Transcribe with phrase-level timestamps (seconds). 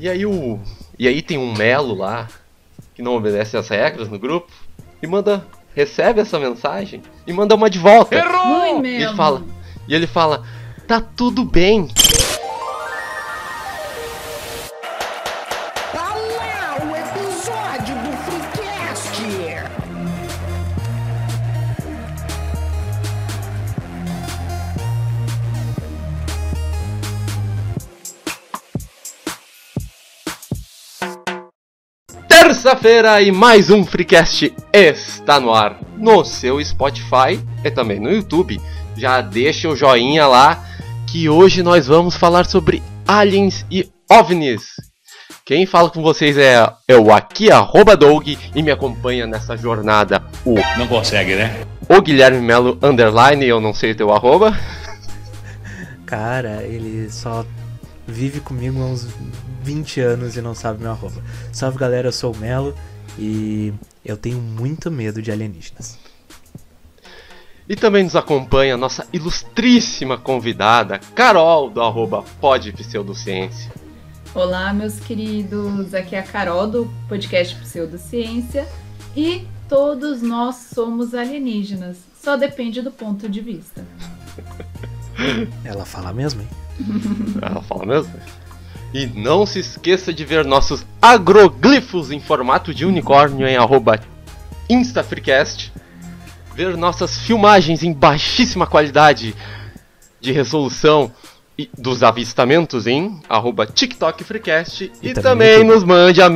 [0.00, 0.58] E aí o.
[0.98, 2.26] E aí tem um Melo lá,
[2.94, 4.50] que não obedece as regras no grupo,
[5.02, 5.46] e manda.
[5.72, 8.16] Recebe essa mensagem e manda uma de volta.
[8.16, 8.84] Errou!
[8.84, 9.44] E ele fala.
[9.86, 10.42] E ele fala,
[10.88, 11.86] tá tudo bem.
[32.62, 38.60] Terça-feira e mais um Freecast está no ar no seu Spotify e também no YouTube.
[38.94, 40.62] Já deixa o joinha lá
[41.06, 44.74] que hoje nós vamos falar sobre aliens e ovnis.
[45.42, 50.22] Quem fala com vocês é, é o aqui, arroba Doug, e me acompanha nessa jornada
[50.44, 51.64] o, Não consegue, né?
[51.88, 54.54] o Guilherme Melo Underline, eu não sei o teu arroba.
[56.04, 57.42] Cara, ele só
[58.06, 59.08] vive comigo há uns
[59.62, 61.22] 20 anos e não sabe meu arroba.
[61.52, 62.74] Salve galera, eu sou o Melo
[63.18, 63.72] e
[64.04, 65.98] eu tenho muito medo de alienígenas.
[67.68, 73.70] E também nos acompanha a nossa ilustríssima convidada, Carol, do arroba Pod Pseudociência.
[74.34, 75.94] Olá, meus queridos.
[75.94, 78.66] Aqui é a Carol do podcast Pseudociência
[79.16, 81.98] e todos nós somos alienígenas.
[82.20, 83.84] Só depende do ponto de vista.
[85.64, 86.48] Ela fala mesmo, hein?
[87.40, 88.12] Ela fala mesmo?
[88.92, 94.00] E não se esqueça de ver nossos agroglifos em formato de unicórnio em arroba
[94.68, 95.72] InstaFreecast.
[96.54, 99.34] Ver nossas filmagens em baixíssima qualidade
[100.20, 101.10] de resolução
[101.60, 104.90] e dos avistamentos em arroba TikTok Freecast.
[105.02, 106.28] E, E também também nos mande a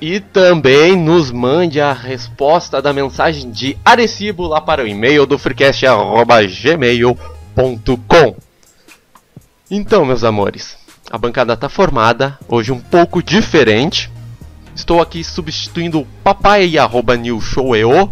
[0.00, 5.38] E também nos mande a resposta da mensagem de Arecibo lá para o e-mail do
[5.38, 8.36] freecast arroba gmail.com.
[9.70, 10.76] Então, meus amores,
[11.12, 14.10] a bancada tá formada, hoje um pouco diferente.
[14.74, 18.10] Estou aqui substituindo o papai arroba New Show EO,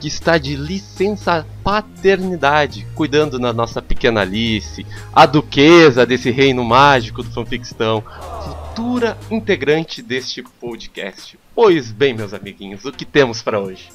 [0.00, 7.22] que está de licença paternidade, cuidando da nossa pequena Alice, a duquesa desse reino mágico
[7.22, 8.02] do fanfictão,
[8.44, 11.38] futura integrante deste podcast.
[11.54, 13.88] Pois bem, meus amiguinhos, o que temos para hoje?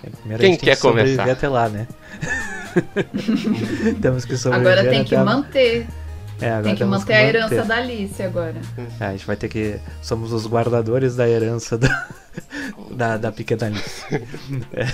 [0.00, 1.32] Primeiro Quem a gente tem quer que sobreviver começar?
[1.38, 1.86] até lá, né?
[4.00, 5.86] Temos que sobreviver Agora tem até que a- manter.
[6.42, 7.68] É, agora Tem que temos manter a herança manter.
[7.68, 8.54] da Alice agora.
[9.00, 9.78] É, a gente vai ter que.
[10.02, 12.08] Somos os guardadores da herança da,
[12.90, 14.02] da, da pequena Alice.
[14.74, 14.86] É.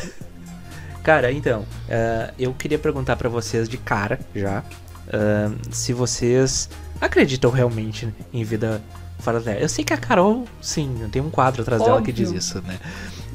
[1.03, 4.63] Cara, então, é, eu queria perguntar pra vocês de cara já
[5.11, 6.69] é, se vocês
[7.01, 8.83] acreditam realmente em vida
[9.21, 9.61] fora da Terra.
[9.61, 12.39] Eu sei que a Carol, sim, tem um quadro atrás dela que diz Óbvio.
[12.39, 12.79] isso, né?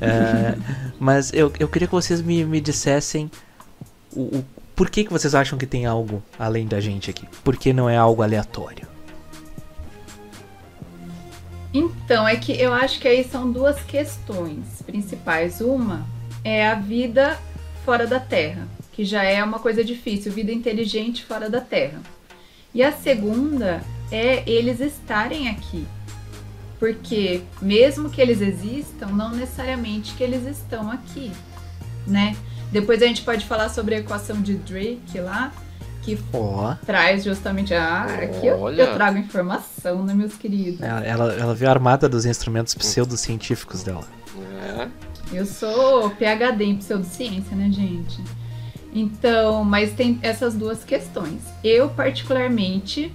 [0.01, 0.55] É,
[0.99, 3.31] mas eu, eu queria que vocês me, me dissessem
[4.15, 7.27] o, o- por que, que vocês acham que tem algo além da gente aqui?
[7.43, 8.87] Por que não é algo aleatório?
[11.73, 15.59] Então, é que eu acho que aí são duas questões principais.
[15.59, 16.05] Uma
[16.43, 17.39] é a vida
[17.83, 21.99] fora da Terra, que já é uma coisa difícil, vida inteligente fora da Terra.
[22.73, 25.85] E a segunda é eles estarem aqui.
[26.79, 31.31] Porque mesmo que eles existam, não necessariamente que eles estão aqui,
[32.05, 32.35] né?
[32.73, 35.53] Depois a gente pode falar sobre a equação de Drake lá,
[36.01, 36.73] que Ó.
[36.83, 38.81] traz justamente a aqui eu, Olha.
[38.81, 40.81] eu trago informação, né, meus queridos?
[40.81, 44.03] Ela, ela, ela viu a armada dos instrumentos pseudocientíficos dela.
[44.63, 44.87] É,
[45.31, 48.19] Eu sou PhD em pseudociência, né, gente?
[48.91, 51.41] Então, mas tem essas duas questões.
[51.63, 53.13] Eu, particularmente,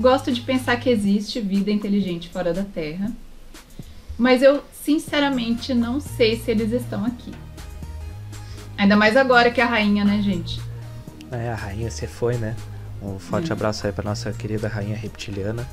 [0.00, 3.12] gosto de pensar que existe vida inteligente fora da Terra,
[4.16, 7.32] mas eu, sinceramente, não sei se eles estão aqui.
[8.76, 10.60] Ainda mais agora que a rainha, né, gente?
[11.30, 12.56] É, a rainha você foi, né?
[13.02, 15.68] Um forte abraço aí pra nossa querida rainha reptiliana,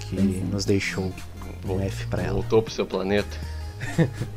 [0.00, 0.20] que é.
[0.20, 1.12] nos deixou
[1.66, 2.32] um F pra ela.
[2.34, 3.36] voltou pro seu planeta.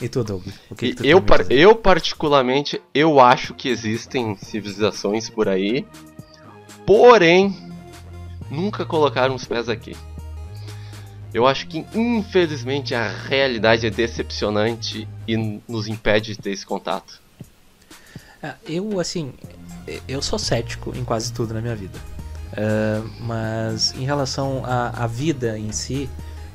[0.00, 0.46] E tu, Doug?
[0.70, 5.48] O que, E que tu eu, par- eu, particularmente, eu acho que existem civilizações por
[5.48, 5.84] aí,
[6.86, 7.56] porém,
[8.48, 9.96] nunca colocaram os pés aqui.
[11.32, 17.20] Eu acho que, infelizmente, a realidade é decepcionante e nos impede de ter esse contato.
[18.42, 19.32] Ah, Eu, assim,
[20.06, 21.98] eu sou cético em quase tudo na minha vida.
[22.56, 26.08] Ah, mas em relação à, à vida em si,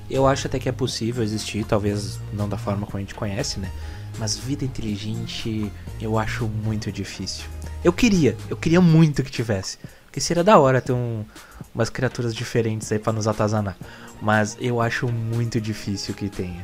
[0.09, 3.59] eu acho até que é possível existir, talvez não da forma como a gente conhece,
[3.59, 3.71] né?
[4.17, 5.71] Mas vida inteligente
[6.01, 7.45] eu acho muito difícil.
[7.83, 9.77] Eu queria, eu queria muito que tivesse.
[10.13, 11.25] Porque seria da hora ter um-
[11.73, 13.75] umas criaturas diferentes aí pra nos atazanar.
[14.21, 16.63] Mas eu acho muito difícil que tenha.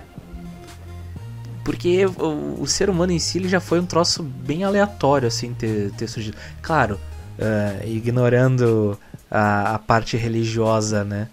[1.65, 5.51] Porque o, o ser humano em si ele já foi um troço bem aleatório, assim,
[5.55, 6.37] ter, ter surgido.
[6.61, 6.99] Claro,
[7.39, 8.95] ah, ignorando
[9.31, 11.27] a, a parte religiosa, né?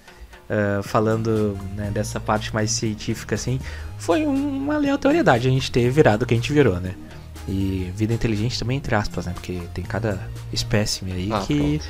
[0.48, 3.60] ah, falando né, dessa parte mais científica, assim,
[3.98, 6.94] foi uma aleatoriedade a gente ter virado o que a gente virou, né?
[7.48, 9.32] E vida inteligente também, entre aspas, né?
[9.32, 11.80] Porque tem cada espécime aí Ah, que.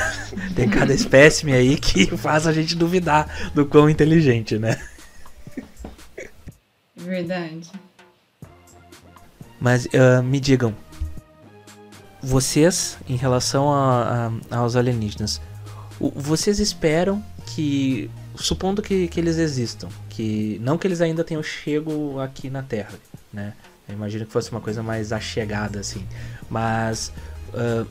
[0.56, 4.80] tem cada espécime aí que faz a gente duvidar do quão inteligente, né?
[6.96, 7.70] Verdade.
[9.60, 10.74] Mas ah, me digam,
[12.22, 15.40] vocês, em relação a- a- aos alienígenas,
[16.00, 21.42] o- vocês esperam que, supondo que, que eles existam, que não que eles ainda tenham
[21.42, 22.94] chego aqui na Terra,
[23.32, 23.52] né?
[23.88, 26.06] Eu imagino que fosse uma coisa mais achegada, assim.
[26.48, 27.12] Mas
[27.54, 27.84] ah,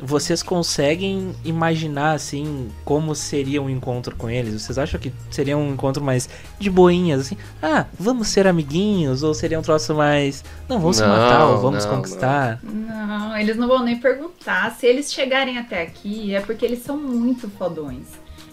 [0.00, 4.60] vocês conseguem imaginar, assim, como seria um encontro com eles?
[4.62, 6.28] Vocês acham que seria um encontro mais
[6.58, 7.36] de boinhas, assim?
[7.62, 9.22] Ah, vamos ser amiguinhos?
[9.22, 10.44] Ou seria um troço mais...
[10.68, 12.60] Não, vamos se Não, matar ou vamos não, conquistar?
[12.62, 14.72] Não, eles não vão nem perguntar.
[14.72, 18.06] Se eles chegarem até aqui, é porque eles são muito fodões.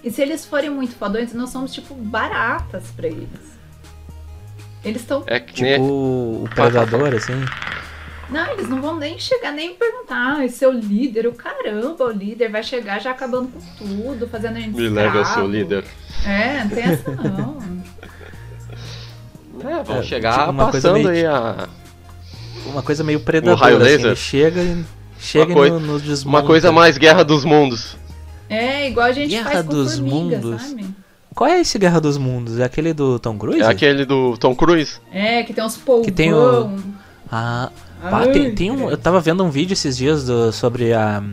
[0.04, 3.61] E se eles forem muito fodões, nós somos tipo baratas pra eles.
[4.84, 5.24] Eles estão.
[5.28, 5.80] É que Tipo nem.
[5.82, 7.34] o predador, assim?
[8.30, 10.38] Não, eles não vão nem chegar nem perguntar.
[10.38, 14.28] Ah, esse é o líder, o caramba, o líder vai chegar já acabando com tudo,
[14.28, 15.84] fazendo a gente Me leva ao seu líder.
[16.26, 17.62] É, não tem essa não.
[19.64, 21.68] É, vão É, chegar tipo uma coisa passando meio aí a.
[22.66, 23.86] Uma coisa meio predador, raio assim.
[23.86, 24.06] laser?
[24.08, 24.86] Ele chega e...
[25.20, 27.96] Chega coi- e no, nos Uma coisa mais Guerra dos Mundos.
[28.50, 30.62] É, igual a gente Guerra faz com dos formiga, Mundos.
[30.62, 30.86] sabe?
[31.36, 32.60] Qual é esse Guerra dos Mundos?
[32.60, 33.62] É aquele do Tom Cruise?
[33.62, 35.00] É aquele do Tom Cruise.
[35.12, 36.04] É, que tem uns polvão.
[36.06, 36.70] Que tem o-
[37.32, 37.70] Ah,
[38.02, 41.24] pá, Ai, tem, tem um, eu tava vendo um vídeo esses dias do- sobre a,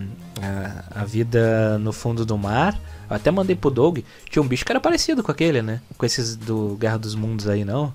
[0.41, 2.79] a, a vida no fundo do mar.
[3.11, 3.99] Eu até mandei pro Doug.
[4.31, 5.81] Tinha um bicho que era parecido com aquele, né?
[5.97, 7.93] Com esses do Guerra dos Mundos aí, não?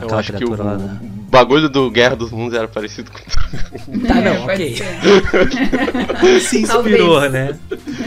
[0.00, 0.96] Eu acho que o criatura lá da-
[1.30, 3.18] bagulho do Guerra dos Mundos era parecido com.
[4.06, 4.76] Tá, É, não, pode ok.
[6.40, 7.32] Se inspirou, Talvez.
[7.32, 7.58] né?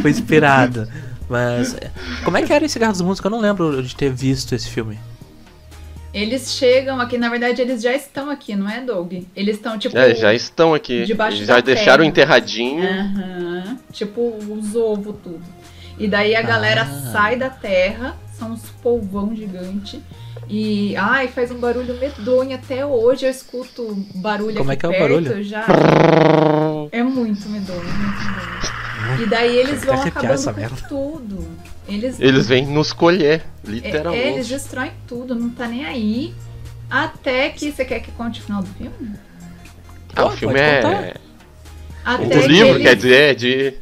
[0.01, 0.87] Foi inspirado.
[1.29, 1.91] Mas é,
[2.23, 3.19] como é que era esse Guerra dos Mundos?
[3.19, 4.99] Que eu não lembro de ter visto esse filme.
[6.13, 9.11] Eles chegam aqui, na verdade, eles já estão aqui, não é, Doug?
[9.35, 9.97] Eles estão, tipo.
[9.97, 11.03] É, já estão aqui.
[11.03, 12.37] Debaixo Eles da já deixaram terra.
[12.37, 12.83] enterradinho.
[12.87, 13.77] Aham.
[13.91, 15.41] Tipo, os ovos, tudo.
[15.99, 17.11] E daí a galera Ah.
[17.11, 20.01] sai da terra, são uns polvão gigante.
[20.47, 22.55] E, ai, faz um barulho medonho.
[22.55, 23.83] Até hoje eu escuto
[24.15, 25.43] barulho Como aqui é que é o perto, barulho?
[25.43, 25.65] Já...
[26.91, 28.74] É muito medonho, muito medonho.
[29.21, 30.75] E daí eles vão acabando com merda.
[30.89, 31.47] tudo.
[31.87, 34.23] Eles, Eles vêm nos colher, é, literalmente.
[34.27, 36.33] é, eles destroem tudo, não tá nem aí.
[36.89, 37.71] Até que.
[37.71, 39.11] Você quer que conte o final do filme?
[40.15, 41.03] Ah, o Pode filme contar.
[41.03, 41.13] é.
[42.03, 43.73] Até O que livro, eles- quer dizer, é de.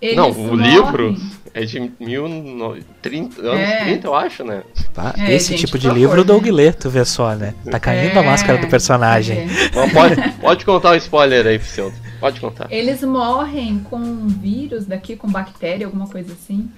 [0.00, 0.70] eles Não, o morrem.
[0.70, 1.16] livro
[1.52, 3.84] é de 1930, anos É.
[3.84, 4.62] 30, eu acho, né?
[4.92, 5.14] Tá?
[5.18, 6.52] É, esse gente, tipo de livro o Doug né?
[6.52, 7.54] lê, tu vê só, né?
[7.70, 9.38] Tá caindo a É, máscara do personagem.
[9.40, 9.46] é.
[9.74, 11.94] Mas pode, pode contar o spoiler aí, Pseudo.
[12.24, 12.72] Pode contar.
[12.72, 16.70] Eles morrem com um vírus daqui, com bactéria, alguma coisa assim.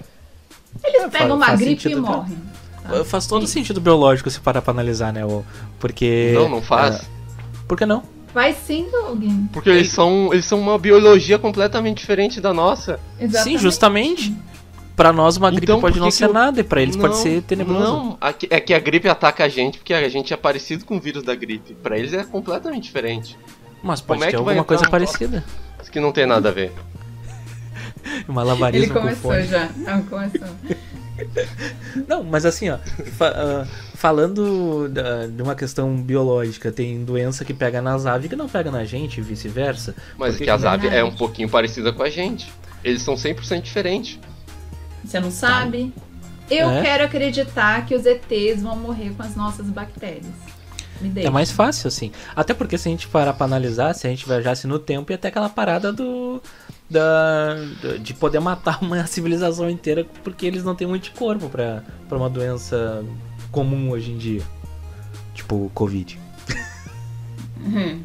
[0.83, 2.01] Eles É, pegam fa- uma faz gripe e né?
[2.01, 2.37] morrem.
[2.83, 3.05] tá?
[3.05, 3.53] Faz todo Isso.
[3.53, 5.25] sentido biológico se parar pra analisar, né?
[5.25, 5.45] o-
[5.79, 6.31] Porque.
[6.35, 6.95] Não, não faz.
[6.97, 7.01] é,
[7.65, 8.03] por que não?
[8.33, 9.23] Vai sim, Doug.
[9.53, 12.99] Porque eles são, eles são uma biologia completamente diferente da nossa.
[13.17, 13.57] Exatamente.
[13.57, 14.35] Sim, justamente.
[14.97, 17.21] Pra nós uma gripe Então, pode não ser o- nada, e pra eles pode Não,
[17.21, 17.79] ser tenebroso.
[17.83, 18.17] Não,
[18.49, 21.23] é que a gripe ataca a gente porque a gente é parecido com o vírus
[21.23, 21.73] da gripe.
[21.75, 23.37] Pra eles é completamente diferente.
[23.87, 25.43] Mas pode Como é ter que vai alguma entrar coisa um parecida.
[25.81, 26.71] Isso que não tem nada a ver.
[28.27, 29.47] Uma malabarismo Ele com começou fone.
[29.47, 29.69] já.
[29.77, 30.47] Não, começou.
[32.07, 32.77] Não, mas assim, ó,
[33.17, 33.65] fa- ah,
[33.95, 38.69] falando da- de uma questão biológica, tem doença que pega nas aves que não pega
[38.69, 39.95] na gente e vice-versa.
[40.15, 41.01] Mas Por que as aves verdade?
[41.01, 42.51] é um pouquinho parecida com a gente.
[42.83, 44.19] Eles são 100% diferentes.
[45.03, 45.91] Você não sabe?
[46.51, 46.81] Eu É?
[46.83, 50.25] quero acreditar que os ETs vão morrer com as nossas bactérias.
[51.25, 52.11] É mais fácil, assim.
[52.35, 55.17] Até porque se a gente parar pra analisar, se a gente viajasse no tempo, ia
[55.17, 56.41] ter aquela parada do.
[56.89, 57.55] Da,
[58.01, 62.29] de poder matar uma civilização inteira porque eles não têm muito corpo pra, pra uma
[62.29, 63.03] doença
[63.51, 64.41] comum hoje em dia.
[65.33, 66.17] Tipo Covid.
[67.59, 68.01] Uhum.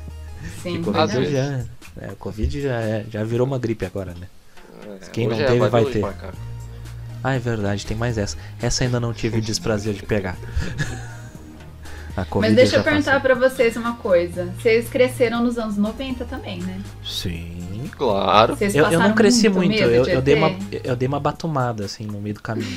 [0.62, 1.64] Sim, Covid já,
[2.00, 4.26] é, Covid já, é- já virou uma gripe agora, né?
[5.12, 6.00] Quem não é teve, vai ter.
[7.22, 8.36] Ah, é verdade, tem mais essa.
[8.60, 10.36] Essa ainda não tive o desprazer de pegar.
[12.16, 14.52] A Covid Mas deixa eu perguntar pra vocês uma coisa.
[14.60, 16.80] Vocês cresceram nos anos 90 também, né?
[17.04, 17.90] Sim.
[17.96, 18.54] Claro.
[18.56, 20.54] Vocês Eu, eu não cresci muito, medo eu, de eu dei uma,
[20.84, 22.68] eu dei uma batumada assim no meio do caminho.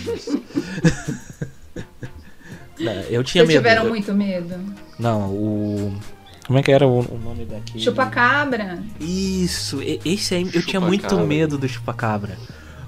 [2.79, 3.57] Não, eu tinha Vocês medo.
[3.59, 4.55] tiveram eu- muito medo?
[4.97, 5.95] Não, o.
[6.47, 7.79] Como é que era o, o nome daqui?
[7.79, 8.77] Chupacabra?
[8.99, 11.25] Isso, esse aí eu tinha muito Chupacabra.
[11.25, 12.37] medo do chupacabra.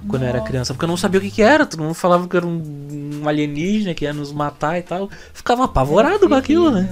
[0.06, 0.48] Quando eu era Nossa.
[0.50, 1.64] criança, porque eu não sabia o que, que era.
[1.66, 5.10] Todo mundo falava que era um, um alienígena que ia nos matar e tal.
[5.32, 6.88] Ficava apavorado com aquilo, né?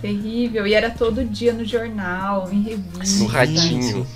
[0.00, 0.66] Terrível.
[0.66, 3.18] E era todo dia no jornal, em revista.
[3.22, 4.06] No ratinho.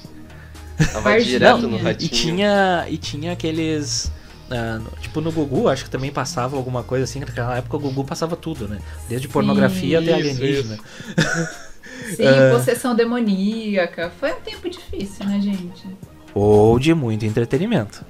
[0.92, 2.06] Tava direto no ratinho.
[2.06, 4.12] E tinha, e tinha aqueles
[4.48, 8.04] no- tipo no Gugu, acho que também passava alguma coisa assim, naquela época o Gugu
[8.04, 8.78] passava tudo, né?
[9.08, 10.78] Desde pornografia até Isso, alienígena.
[12.16, 12.50] Sim, É.
[12.52, 14.10] possessão demoníaca.
[14.20, 15.84] Foi um tempo difícil, né, gente?
[16.34, 18.04] Ou de muito entretenimento.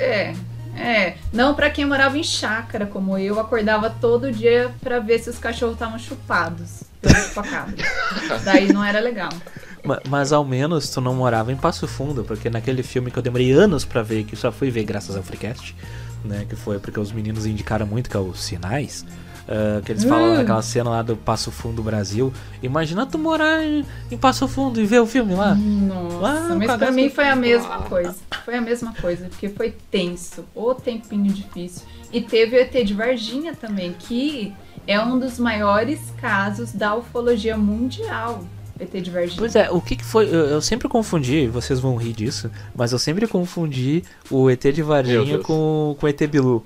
[0.00, 0.34] É,
[0.76, 1.14] é.
[1.32, 5.38] Não pra quem morava em chácara, como eu, acordava todo dia pra ver se os
[5.38, 6.84] cachorros estavam chupados.
[8.44, 9.30] Daí não era legal.
[9.84, 13.22] Ma- Mas ao menos tu não morava em Passo Fundo, porque naquele filme que eu
[13.22, 15.74] demorei anos pra ver, que só fui ver graças ao Freecast,
[16.24, 16.44] né?
[16.48, 19.04] Que foi porque os meninos indicaram muito, que é os Sinais.
[19.48, 20.36] Ah, que eles falam Hum.
[20.36, 22.32] naquela cena lá do Passo Fundo Brasil.
[22.62, 25.54] Imagina tu morar em, em Passo Fundo e ver o filme lá.
[25.54, 28.14] Nossa, Ah, mas pra mim foi a mesma coisa.
[28.44, 31.82] Foi a mesma coisa, porque foi tenso, o tempinho difícil.
[32.12, 34.52] E teve o ET de Varginha também, que
[34.86, 38.44] é um dos maiores casos da ufologia mundial.
[38.80, 39.38] ET de Varginha.
[39.38, 40.24] Pois é, o que, que foi?
[40.26, 44.82] Eu, eu sempre confundi, vocês vão rir disso, mas eu sempre confundi o ET de
[44.82, 46.64] Varginha com, com o ET Bilu.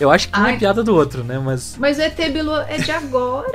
[0.00, 0.58] Eu acho que um é Ai.
[0.58, 1.38] piada do outro, né?
[1.38, 1.76] Mas.
[1.78, 3.46] Mas o ET Bilu é de agora.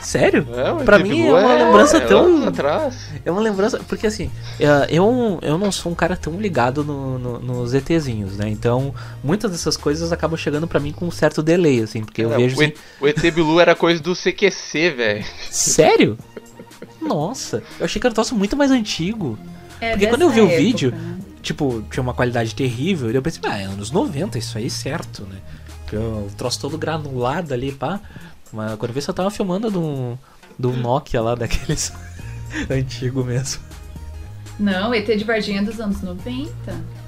[0.00, 0.46] Sério?
[0.54, 3.08] É, o Pra mim Bilu é uma lembrança é tão- anos atrás.
[3.24, 7.18] É uma lembrança, porque assim, eh, eu, eu não sou um cara tão ligado no,
[7.18, 8.48] no- nos ETzinhos, né?
[8.48, 8.94] Então,
[9.24, 12.58] muitas dessas coisas acabam chegando pra mim com um certo delay, assim, porque eu vejo
[12.58, 15.24] o, assim, o ET Bilu era coisa do CQC, velho.
[15.50, 16.18] sério?
[17.00, 19.38] Nossa, eu achei que era um troço muito mais antigo.
[19.80, 21.16] É Porque quando eu vi o época, vídeo, né?
[21.42, 25.22] Tipo, tinha uma qualidade terrível, e eu pensei, ah, é anos 90, isso aí certo,
[25.22, 25.38] né?
[25.96, 28.00] O troço todo granulado ali, pá.
[28.52, 30.16] Mas quando eu vi, só tava filmando de um,
[30.58, 31.92] de um Nokia lá, daqueles
[32.70, 33.62] antigo mesmo.
[34.58, 36.52] Não, ET de Varginha é dos anos 90.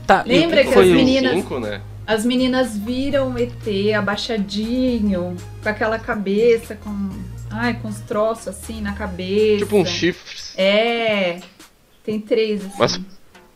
[0.06, 1.80] Tá, e o Lembra que as o- meninas- Cinco, né?
[2.06, 7.10] As meninas viram o ET abaixadinho, com aquela cabeça, com.
[7.50, 9.64] Ai, com os troços assim na cabeça.
[9.64, 10.36] Tipo um chifre.
[10.56, 11.38] É.
[12.04, 12.74] Tem três, assim.
[12.78, 13.00] Mas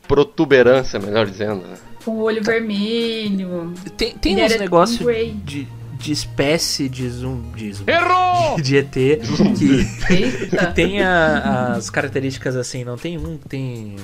[0.07, 1.67] protuberância, melhor dizendo.
[1.67, 1.77] né?
[2.07, 3.75] Com o olho vermelho.
[3.97, 5.01] Tem, tem uns negócios
[5.45, 5.67] de,
[5.99, 7.51] de espécie de zoom.
[7.53, 8.61] De, zoom, Errou!
[8.61, 13.97] de ET que, que tem a- as características assim, não tem um que tem.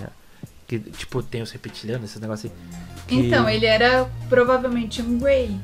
[0.67, 2.63] Que, tipo, tem os reptilianos, esses negócios assim.
[3.07, 5.57] que- Então, ele era provavelmente um Grey,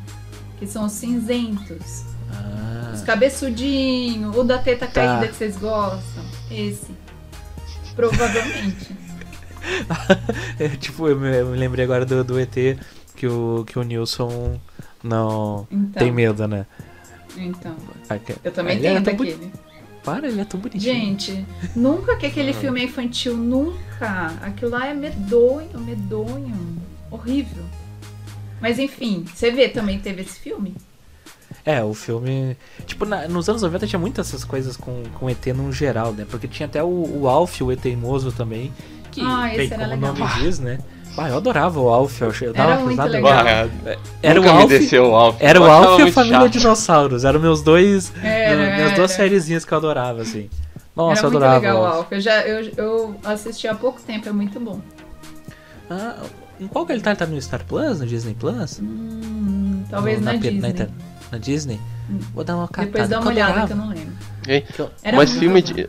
[0.60, 2.04] que são os cinzentos.
[2.32, 2.92] Ah.
[2.94, 4.92] Os cabeçudinhos, o da teta Tá.
[4.92, 6.24] caída que vocês gostam.
[6.50, 6.86] Esse.
[7.96, 8.94] Provavelmente.
[10.58, 12.54] É, tipo, eu me, lembrei agora do, do ET
[13.14, 14.58] que o, que o Nilson
[15.02, 16.02] não Então.
[16.02, 16.66] tem medo, né?
[17.36, 17.76] Então.
[18.08, 19.52] Ah, Eu também ele tenho tão boni- daquele.
[20.04, 20.82] Para, ele é tão bonitinho.
[20.94, 21.46] Gente,
[21.76, 24.32] nunca que aquele filme é infantil, nunca.
[24.42, 26.76] Aquilo lá é medonho, medonho.
[27.10, 27.64] Horrível.
[28.60, 30.74] Mas enfim, você vê, também teve esse filme?
[31.64, 32.56] É, o filme.
[32.86, 36.26] Tipo, na- nos anos 90 tinha muitas essas coisas com, com ET no geral, né?
[36.28, 38.72] Porque tinha até o, o Alf, o ET teimoso também.
[39.10, 40.28] Que, Ah, esse bem, era como o legal.
[40.28, 40.78] nome diz, né?
[41.16, 43.32] Ah, eu adorava o Alf, eu, achei- eu dava Era muito legal.
[43.44, 44.62] Bah, Era o Alf.
[44.70, 45.36] me desceu o Alf.
[45.40, 46.50] Era o Alf e a família chato.
[46.50, 47.24] dinossauros.
[47.24, 48.12] Eram meus dois.
[48.22, 50.48] Era, minhas duas sériezinhas que eu adorava, assim.
[50.94, 51.60] Nossa, Era eu muito adorava.
[51.60, 51.96] legal o Alf.
[51.96, 52.12] Alf.
[52.12, 54.80] Eu, já, eu, eu assisti há pouco tempo, é muito bom.
[55.90, 56.16] Ah,
[56.60, 57.10] em qual que ele tá?
[57.10, 58.78] Ele tá no Star Plus, no Disney Plus?
[58.80, 60.68] Hum, talvez No- na, P- Disney.
[60.70, 60.88] inter-
[61.32, 61.80] Na Disney?
[62.34, 62.86] Vou dar uma catada.
[62.86, 64.14] Depois dá uma olhada que eu não lembro.
[65.02, 65.72] Era mas filme legal.
[65.74, 65.88] de.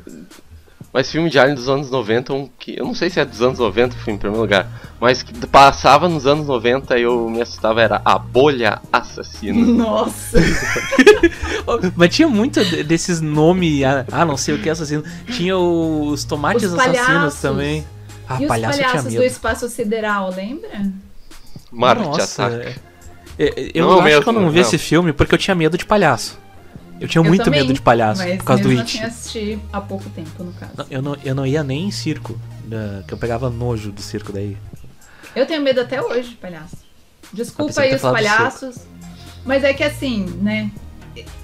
[0.92, 2.80] Mas filme de Alien dos anos 90, um que.
[2.80, 4.68] Eu não sei se é dos anos 90 o filme, em primeiro lugar.
[5.00, 9.64] Mas que passava nos anos 90 e eu me assustava, era A Bolha Assassina.
[9.72, 10.40] Nossa!
[11.96, 15.04] Mas tinha muito de- desses nomes, ah, ah, não sei o que assassino.
[15.32, 17.86] Tinha os tomates Os assassinos também.
[18.28, 20.70] Ah, e os palhaço tinha palhaços do espaço sideral, lembra?
[21.72, 22.76] Marte Nossa, Ataca.
[23.38, 24.62] é- é- Eu Não, acho mesmo, que eu não vi não.
[24.68, 26.38] esse filme porque eu tinha medo de palhaço.
[27.00, 28.82] Eu tinha Eu muito também, medo de palhaço por causa do It.
[28.98, 30.72] assim assisti há pouco tempo, no caso.
[30.78, 32.40] Não, eu, não, eu não ia nem em circo,
[33.08, 34.58] que eu pegava nojo do circo daí.
[35.36, 36.76] Eu tenho medo até hoje de palhaço.
[37.32, 38.76] Eu Desculpa aí os palhaços.
[39.46, 40.70] Mas é que assim, né?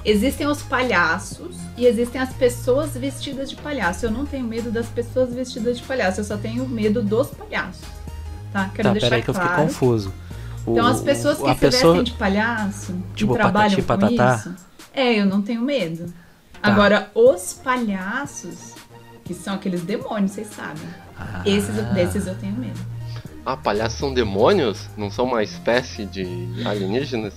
[0.03, 4.05] Existem os palhaços e existem as pessoas vestidas de palhaço.
[4.05, 7.81] Eu não tenho medo das pessoas vestidas de palhaço, eu só tenho medo dos palhaços.
[8.53, 8.69] Tá?
[8.73, 9.63] Quero tá, deixar peraí que eu fiquei claro.
[9.63, 10.13] confuso.
[10.65, 11.93] O- Então as pessoas que se pessoa...
[11.95, 14.35] vestem de palhaço Tipo e trabalham Patati com Patatá?
[14.37, 14.55] isso,
[14.95, 16.05] é, eu não tenho medo.
[16.61, 16.69] Tá.
[16.71, 18.73] Agora, os palhaços,
[19.23, 20.87] que são aqueles demônios, vocês sabem.
[21.17, 21.41] Ah.
[21.45, 22.79] Esses, desses eu tenho medo.
[23.45, 24.87] Ah, palhaços são demônios?
[24.97, 26.25] Não são uma espécie de
[26.65, 27.33] alienígenas?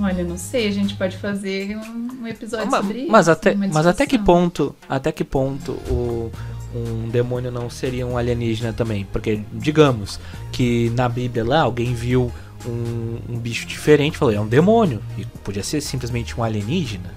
[0.00, 3.12] Olha, não sei, a gente pode fazer um, um episódio Ma- sobre isso.
[3.12, 6.32] mas até, uma mas até que ponto, até que ponto o,
[6.74, 9.06] um demônio não seria um alienígena também?
[9.12, 10.18] Porque digamos
[10.50, 12.32] que na Bíblia lá alguém viu
[12.66, 17.14] um, um bicho diferente, falou é um demônio e podia ser simplesmente um alienígena.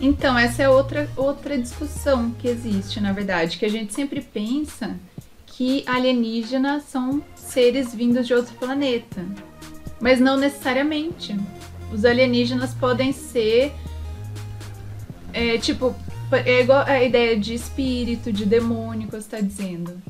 [0.00, 4.96] Então, essa é outra, outra discussão que existe, na verdade, que a gente sempre pensa
[5.46, 9.22] que alienígenas são seres vindos de outro planeta.
[10.00, 11.36] Mas não necessariamente.
[11.92, 13.74] Os alienígenas podem ser.
[15.34, 15.94] É, tipo,
[16.32, 20.00] é igual a ideia de espírito, de demônio que você está dizendo.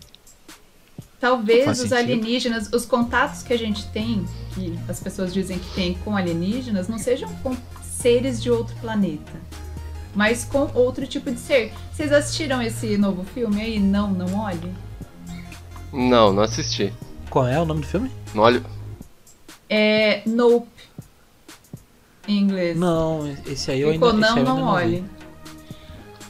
[1.21, 1.95] Talvez os sentido.
[1.95, 4.25] alienígenas, os contatos que a gente tem,
[4.55, 9.33] que as pessoas dizem que tem com alienígenas, não sejam com seres de outro planeta,
[10.15, 11.75] mas com outro tipo de ser.
[11.93, 13.79] Vocês assistiram esse novo filme aí?
[13.79, 14.73] Não, não olhe.
[15.93, 16.91] Não, não assisti.
[17.29, 18.11] Qual é o nome do filme?
[18.35, 18.65] Não olho.
[19.69, 20.69] É Nope.
[22.27, 22.79] Em inglês.
[22.79, 25.05] Não, esse aí eu Ficou ainda, esse não, eu não ainda não olhe.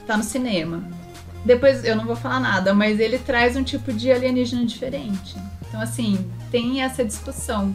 [0.06, 0.82] Tá no cinema.
[1.44, 5.36] Depois eu não vou falar nada, mas ele traz um tipo de alienígena diferente.
[5.68, 7.74] Então, assim, tem essa discussão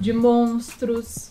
[0.00, 1.30] de monstros.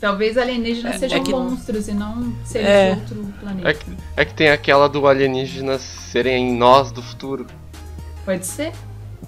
[0.00, 2.94] Talvez alienígenas É, sejam é que- monstros e não seres É.
[2.94, 3.68] de outro planeta.
[3.68, 3.86] É que,
[4.16, 7.46] é que tem aquela do alienígenas serem nós do futuro.
[8.24, 8.72] Pode ser?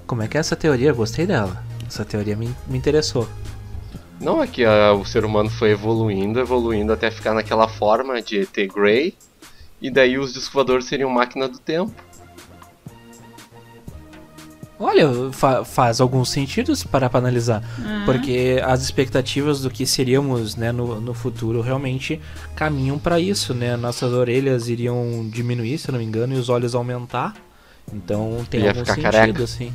[0.07, 0.91] Como é que é essa teoria?
[0.91, 1.65] Eu gostei dela.
[1.87, 3.29] Essa teoria me, me interessou.
[4.21, 8.41] Não é que ah, o ser humano foi evoluindo, evoluindo até ficar naquela forma de
[8.43, 9.17] ET Grey.
[9.81, 11.93] E daí os discos voadores seriam máquina do tempo.
[14.79, 17.63] Olha, fa- faz alguns sentidos para pra analisar.
[17.85, 22.19] Ah, Porque as expectativas do que seríamos né, no, no futuro realmente
[22.57, 23.77] caminham para isso, né?
[23.77, 27.35] Nossas orelhas iriam diminuir, se eu não me engano, e os olhos aumentar.
[27.93, 29.43] Então tem algum ficar sentido, careca.
[29.45, 29.73] assim.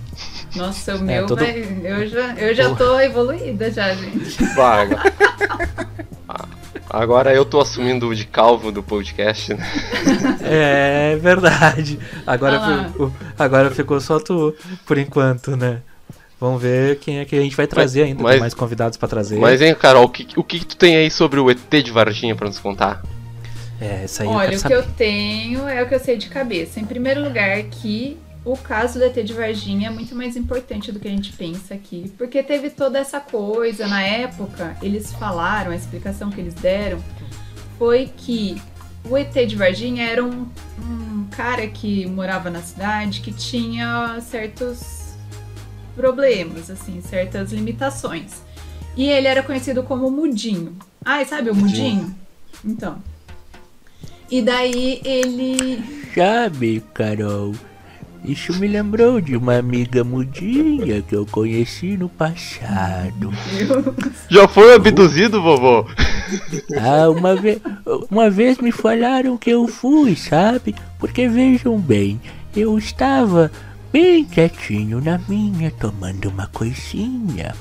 [0.56, 1.60] Nossa, o meu todo- vai.
[1.84, 4.44] Eu já, eu já tô evoluída já, gente.
[4.56, 4.86] Bah,
[7.00, 7.34] agora...
[7.34, 9.66] Eu tô assumindo o de calvo do podcast, né?
[10.42, 12.00] É verdade.
[12.26, 14.54] Agora, ficou, agora ficou só tu,
[14.86, 15.82] por enquanto, né?
[16.40, 18.22] Vamos ver quem é que a gente vai trazer ainda.
[18.22, 19.40] mas- Tem mais convidados pra trazer.
[19.40, 22.36] Mas, hein, Carol, o que, o que tu tem aí sobre o ET de Varginha
[22.36, 23.02] pra nos contar?
[23.80, 24.76] É, isso aí eu Olha, quero o que saber.
[24.76, 26.80] eu tenho é o que eu sei de cabeça.
[26.80, 31.00] Em primeiro lugar, que o caso do ET de Varginha é muito mais importante do
[31.00, 34.78] que a gente pensa aqui, porque teve toda essa coisa na época.
[34.84, 37.00] Eles falaram, a explicação que eles deram
[37.80, 38.62] foi que
[39.04, 40.48] o ET de Varginha era um,
[40.80, 45.16] um cara que morava na cidade que tinha certos
[45.96, 48.44] problemas, assim, certas limitações.
[48.96, 50.78] E ele era conhecido como Mudinho.
[51.04, 52.16] Ai, sabe o Mudinho?
[52.64, 53.02] Então.
[54.30, 55.84] E daí ele.
[56.14, 57.54] Sabe, Carol,
[58.28, 63.32] isso me lembrou de uma amiga mudinha que eu conheci no passado.
[64.30, 65.88] Já foi abduzido, vovô?
[66.80, 67.62] Ah, uma, ve
[68.10, 70.74] uma vez me falaram que eu fui, sabe?
[70.98, 72.20] Porque vejam bem,
[72.56, 73.52] eu estava
[73.94, 77.54] bem quietinho na minha, tomando uma coisinha.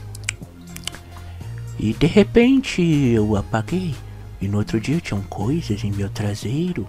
[1.79, 3.95] E de repente eu apaguei.
[4.41, 6.87] E no outro dia tinham coisas em meu traseiro.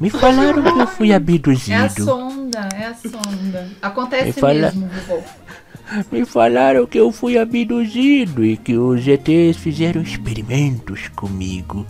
[0.00, 2.04] Me falaram que eu fui É a abduzido.
[2.04, 3.68] sonda, é a sonda.
[3.80, 5.22] Acontece Me fala- mesmo, vovô.
[6.10, 11.86] Me falaram que eu fui abduzido e que os ETs fizeram experimentos comigo.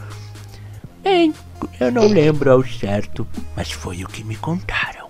[1.02, 1.32] Bem,
[1.80, 5.04] eu não lembro ao certo, mas foi o que me contaram.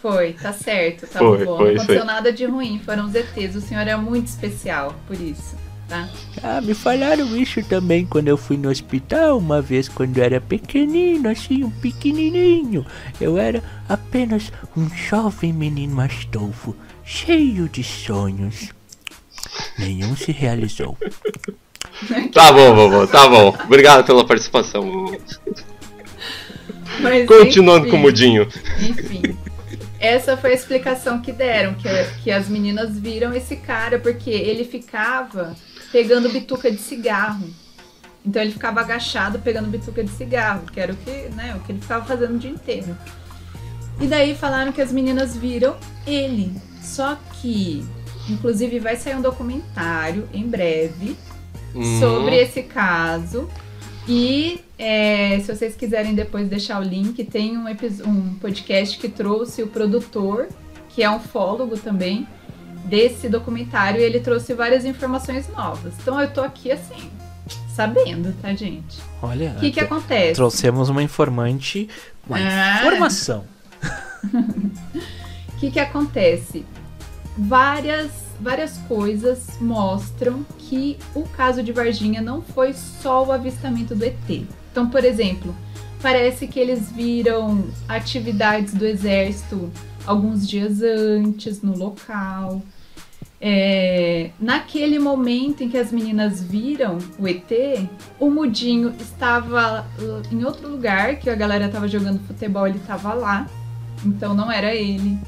[0.00, 1.56] Foi, tá certo, tá Foi, bom.
[1.58, 2.06] foi não aconteceu aí.
[2.06, 3.54] nada de ruim, foram os ETs.
[3.56, 5.56] O senhor é muito especial, por isso,
[5.92, 6.08] tá?
[6.42, 10.40] Ah, me falaram isso também quando eu fui no hospital, uma vez quando eu era
[10.40, 12.86] pequenino, assim, um pequenininho.
[13.20, 16.74] Eu era apenas um jovem menino astolfo,
[17.04, 18.70] cheio de sonhos.
[19.78, 20.96] Nenhum se realizou.
[22.32, 23.54] Tá bom, vovô, tá bom.
[23.64, 24.82] Obrigado pela participação.
[24.82, 25.20] vovô.
[27.00, 28.48] Mas, Continuando enfim, com o mudinho.
[28.80, 29.36] Enfim.
[30.00, 31.88] Essa foi a explicação que deram, que,
[32.24, 35.54] que as meninas viram esse cara, porque ele ficava
[35.92, 37.46] pegando bituca de cigarro.
[38.24, 41.72] Então ele ficava agachado pegando bituca de cigarro, que era o que, né, o que
[41.72, 42.96] ele ficava fazendo o dia inteiro.
[44.00, 45.76] E daí falaram que as meninas viram
[46.06, 46.52] ele.
[46.80, 47.84] Só que,
[48.28, 51.16] inclusive, vai sair um documentário em breve
[51.74, 53.48] Hum, sobre esse caso.
[54.06, 57.64] E é, se vocês quiserem depois deixar o link, tem um,
[58.06, 60.48] um podcast que trouxe o produtor,
[60.88, 62.26] que é um fólogo também,
[62.84, 65.94] desse documentário, e ele trouxe várias informações novas.
[66.00, 67.10] Então eu tô aqui assim,
[67.74, 68.98] sabendo, tá, gente?
[69.22, 70.34] Olha, O que, que acontece?
[70.34, 71.88] trouxemos uma informante
[72.26, 72.78] com Ah.
[72.80, 73.44] informação.
[75.54, 76.64] O que, que acontece?
[77.38, 84.04] Várias, várias coisas mostram que o caso de Varginha não foi só o avistamento do
[84.04, 84.16] ET.
[84.72, 85.54] Então, por exemplo,
[86.02, 89.70] parece que eles viram atividades do exército
[90.04, 92.60] alguns dias antes no local.
[93.44, 97.50] É, naquele momento em que as meninas viram o ET,
[98.20, 103.12] o Mudinho estava uh, em outro lugar, que a galera estava jogando futebol, ele estava
[103.12, 103.48] lá.
[104.06, 105.18] Então não era ele.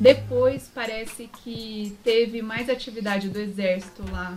[0.00, 4.34] Depois parece que teve mais atividade do exército lá.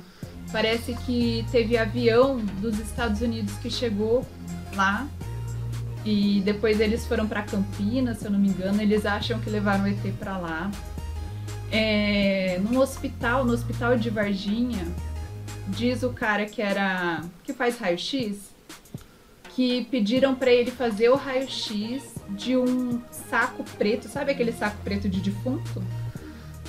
[0.52, 4.26] Parece que teve avião dos Estados Unidos que chegou
[4.76, 5.08] lá.
[6.04, 8.82] E depois eles foram para Campinas, se eu não me engano.
[8.82, 10.70] Eles acham que levaram o ET para lá.
[11.76, 14.88] É, num hospital, no hospital de Varginha,
[15.68, 18.54] diz o cara que era que faz raio-x
[19.54, 25.10] que pediram para ele fazer o raio-x de um saco preto, sabe aquele saco preto
[25.10, 25.84] de defunto?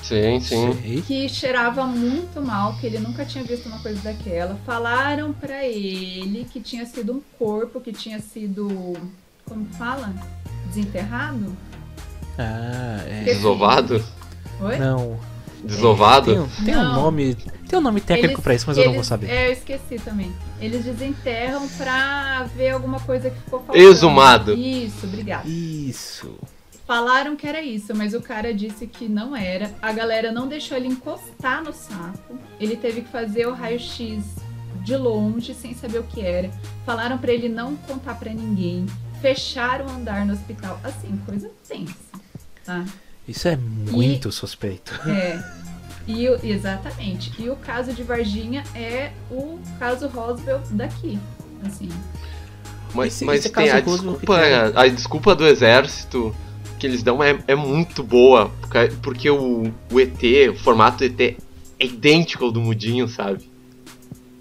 [0.03, 1.03] Sim, sim.
[1.07, 4.57] Que cheirava muito mal, que ele nunca tinha visto uma coisa daquela.
[4.64, 8.97] Falaram para ele que tinha sido um corpo que tinha sido,
[9.45, 10.12] como fala?
[10.69, 11.57] Desenterrado?
[12.38, 13.25] Ah, é.
[13.25, 14.05] Desovado?
[14.61, 14.79] Oi?
[14.79, 15.19] Não.
[15.64, 16.33] Desovado?
[16.33, 17.35] Tem, um- tem um nome.
[17.69, 19.29] Tem um nome técnico Eles- pra isso, mas eu não vou eles- saber.
[19.29, 20.33] É, eu esqueci também.
[20.61, 23.79] Eles desenterram pra ver alguma coisa que ficou faltando.
[23.85, 24.53] Exumado.
[24.55, 25.49] Isso, obrigada.
[25.49, 26.35] Isso.
[26.87, 29.73] Falaram que era isso, mas o cara disse que não era.
[29.83, 32.38] A galera não deixou ele encostar no saco.
[32.61, 34.23] Ele teve que fazer o raio-x
[34.85, 36.49] de longe, sem saber o que era.
[36.85, 38.87] Falaram pra ele não contar pra ninguém.
[39.21, 40.79] Fecharam o andar no hospital.
[40.85, 41.95] Assim, coisa tensa,
[42.64, 42.85] tá?
[43.26, 44.92] Isso é muito suspeito.
[45.08, 45.42] É.
[46.06, 47.32] E o- exatamente.
[47.38, 51.18] E o caso de Varginha é o caso Roswell daqui.
[51.64, 51.88] Assim.
[52.94, 54.40] Mas, Esse- mas esse tem caso a Roosevelt desculpa,
[54.72, 56.34] que a desculpa do exército
[56.78, 58.50] que eles dão é, é muito boa.
[58.60, 61.36] porque- Porque o, o ET, o formato do ET
[61.80, 63.50] é idêntico ao do Mudinho, sabe?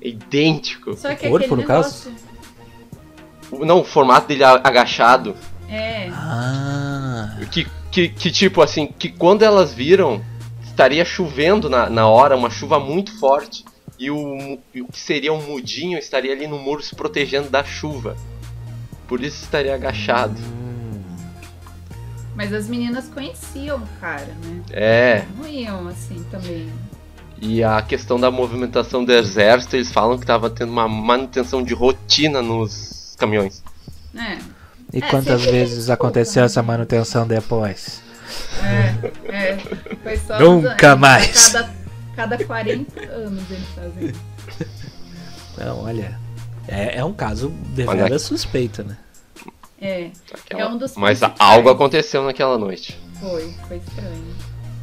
[0.02, 0.96] É idêntico.
[0.96, 2.10] Só que corpo, aquele no caso?
[2.10, 2.26] negócio.
[3.52, 5.36] O- Não, o formato dele a- agachado.
[5.68, 6.10] É.
[6.12, 7.38] Ah.
[7.52, 7.66] Que,
[7.96, 10.22] que, que tipo assim, que quando elas viram,
[10.66, 13.64] estaria chovendo na, na hora, uma chuva muito forte.
[13.98, 17.64] E o, e o que seria um mudinho estaria ali no muro se protegendo da
[17.64, 18.18] chuva.
[19.08, 20.36] Por isso estaria agachado.
[20.38, 21.02] Hum.
[22.36, 24.62] Mas as meninas conheciam o cara, né?
[24.72, 26.70] É, Não iam assim também.
[27.42, 31.74] e a questão da movimentação do exército, eles falam que tava tendo uma manutenção de
[31.74, 33.64] rotina nos caminhões.
[34.14, 34.38] É.
[34.96, 38.02] E É, quantas vezes aconteceu essa manutenção depois?
[38.64, 39.58] É, é.
[40.02, 41.50] Foi só Nunca a mais.
[41.50, 41.70] Cada,
[42.16, 44.14] cada 40 anos eles fazem.
[45.58, 46.18] Não, olha.
[46.68, 48.20] É, é um caso deveras aqui.
[48.20, 48.98] suspeito, né?
[49.80, 51.52] É, Aquela- É um dos Mas principais.
[51.52, 52.98] algo aconteceu naquela noite.
[53.20, 53.54] foi.
[53.68, 54.36] Foi estranho.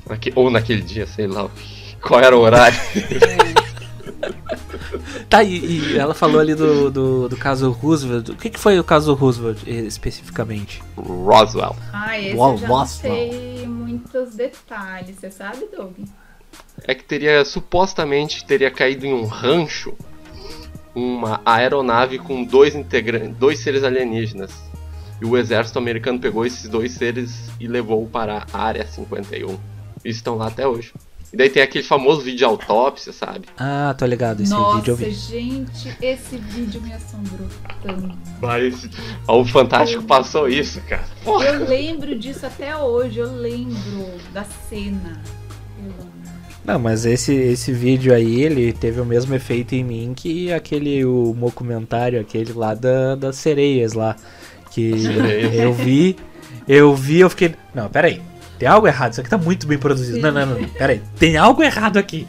[0.08, 1.48] Naque- Ou naquele dia, sei lá.
[2.00, 2.78] Qual era o horário?
[2.96, 3.41] É.
[5.32, 8.28] Tá, e, e ela falou ali do, do, do caso Roosevelt.
[8.28, 10.82] O que, que foi o caso Roosevelt especificamente?
[10.94, 11.74] Roswell.
[11.90, 13.00] Ah, esse Uau, eu já não nossa.
[13.00, 15.16] sei muitos detalhes.
[15.16, 15.96] Você sabe, Doug?
[16.86, 19.94] É que teria, supostamente, teria caído em um rancho
[20.94, 24.52] uma aeronave com dois integrantes, dois seres alienígenas.
[25.18, 29.58] E o exército americano pegou esses dois seres e levou para a área 51.
[30.04, 30.92] E estão lá até hoje.
[31.32, 33.46] E daí tem aquele famoso vídeo de autópsia, sabe?
[33.56, 35.10] Ah, tô ligado, esse Nossa, vídeo eu vi.
[35.12, 37.48] gente, esse vídeo me assombrou
[37.82, 38.18] tanto.
[38.40, 38.86] Mas
[39.26, 41.04] o Fantástico passou isso, cara.
[41.24, 41.46] Porra.
[41.46, 45.22] Eu lembro disso até hoje, eu lembro da cena.
[45.82, 46.12] Eu.
[46.64, 51.02] Não, mas esse, esse vídeo aí, ele teve o mesmo efeito em mim que aquele,
[51.04, 54.16] o documentário, aquele lá da, das sereias lá.
[54.70, 54.92] Que
[55.54, 56.16] eu vi,
[56.68, 57.54] eu vi, eu fiquei.
[57.74, 58.22] Não, peraí,
[58.62, 60.20] tem algo errado, isso aqui tá muito bem produzido.
[60.20, 62.28] Não, não, não, peraí, tem algo errado aqui.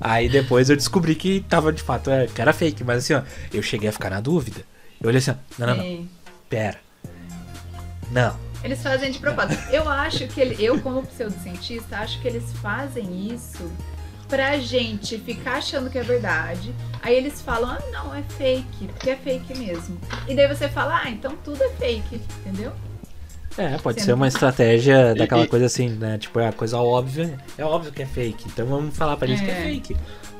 [0.00, 3.22] Aí depois eu descobri que tava de fato, é, que era fake, mas assim, ó,
[3.52, 4.60] eu cheguei a ficar na dúvida.
[5.00, 6.08] Eu olhei assim, ó, não, não, não,
[6.48, 6.78] pera.
[8.12, 8.36] Não.
[8.62, 9.60] Eles fazem de propósito.
[9.72, 13.68] Eu acho que ele, eu como pseudocientista, acho que eles fazem isso
[14.28, 16.72] pra gente ficar achando que é verdade.
[17.02, 19.98] Aí eles falam, ah, não, é fake, porque é fake mesmo.
[20.28, 22.72] E daí você fala, ah, então tudo é fake, entendeu?
[23.56, 26.18] É, pode Sendo ser uma estratégia daquela e- coisa assim, né?
[26.18, 27.38] Tipo, é a coisa óbvia.
[27.56, 28.44] É óbvio que é fake.
[28.48, 29.62] Então vamos falar pra gente que é É.
[29.62, 29.96] fake.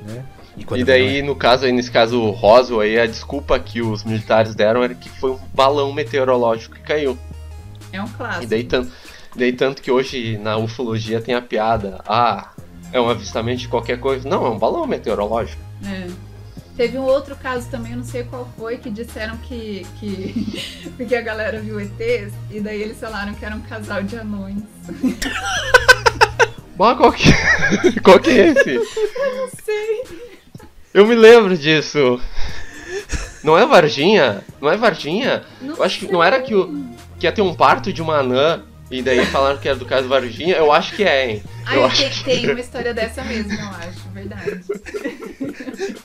[0.06, 0.24] Né?
[0.56, 1.22] E não daí, é.
[1.22, 4.94] no caso aí, nesse caso o Roswell aí, a desculpa que os militares deram era
[4.94, 7.18] que foi um balão meteorológico que caiu.
[7.92, 8.44] É um clássico.
[8.44, 8.92] E daí tanto,
[9.36, 12.50] daí tanto que hoje na ufologia tem a piada, ah,
[12.92, 14.28] é um avistamento de qualquer coisa.
[14.28, 15.60] Não, é um balão meteorológico.
[15.84, 16.06] É.
[16.76, 19.86] Teve um outro caso também, eu não sei qual foi, que disseram que.
[20.00, 24.16] que porque a galera viu ETs e daí eles falaram que era um casal de
[24.16, 24.62] anões.
[26.76, 27.30] Bah, qual que,
[28.02, 28.74] qual que é esse?
[28.74, 30.02] Não sei.
[30.92, 32.20] Eu me lembro disso.
[33.44, 34.42] Não é Varginha?
[34.60, 35.44] Não é Varginha?
[35.60, 36.88] Não Eu acho que não era que, o,
[37.20, 38.64] que ia ter um parto de uma anã
[38.98, 40.54] e daí falaram que era do caso Varginha.
[40.56, 41.42] Eu acho que é, hein?
[41.66, 42.24] Ah, Eu acho tem, que...
[42.24, 44.60] tem uma história dessa mesmo, eu acho, verdade.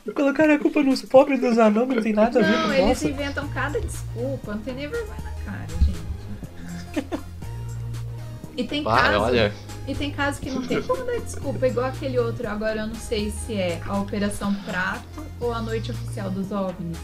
[0.15, 2.88] Colocaram a culpa nos pobres dos anãos, não tem nada a ver Não, com eles
[2.88, 3.08] nossa.
[3.10, 7.06] inventam cada desculpa, não tem nem vergonha na cara, gente.
[8.58, 9.54] E tem Bah, caso, olha,
[9.88, 12.95] E tem casos que não tem como dar desculpa, igual aquele outro, agora eu não
[12.95, 16.97] sei se é a Operação Prato ou a Noite Oficial dos OVNIs.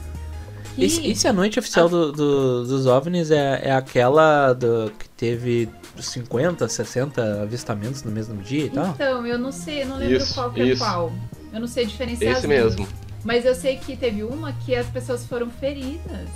[0.75, 5.07] Que- Esse, esse a noite oficial do- do- dos OVNIs é, é aquela do, que
[5.09, 8.87] teve 50, 60 avistamentos no mesmo dia e tal?
[8.89, 10.83] Então, eu não sei, eu não lembro Isso, qual que é isso.
[10.83, 11.13] qual.
[11.53, 12.75] Eu não sei diferenciar Esse as duas.
[12.75, 12.87] mesmo.
[13.23, 16.29] Mas eu sei que teve uma que as pessoas foram feridas.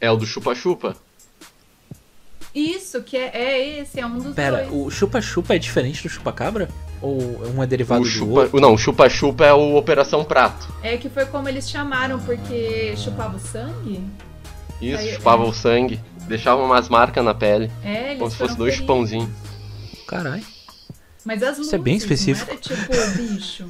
[0.00, 0.96] É o do chupa-chupa.
[2.54, 4.72] Isso, que é, é esse, é um dos Pera, dois.
[4.72, 6.68] o chupa-chupa é diferente do chupa-cabra?
[7.02, 7.18] Ou
[7.54, 8.40] um é derivado O do chupa...
[8.40, 8.60] outro?
[8.60, 10.66] Não, o chupa-chupa é o Operação Prato.
[10.82, 14.02] É que foi como eles chamaram, porque chupava o sangue.
[14.80, 15.46] Isso, Aí, chupava é.
[15.46, 16.00] o sangue.
[16.26, 17.70] Deixava umas marcas na pele.
[17.84, 18.78] É, eles Como se fosse dois feridos.
[18.78, 19.28] chupãozinhos.
[20.08, 20.42] Caralho.
[21.24, 22.46] Mas as luzes, Isso é bem específico.
[22.46, 23.66] não era tipo bicho.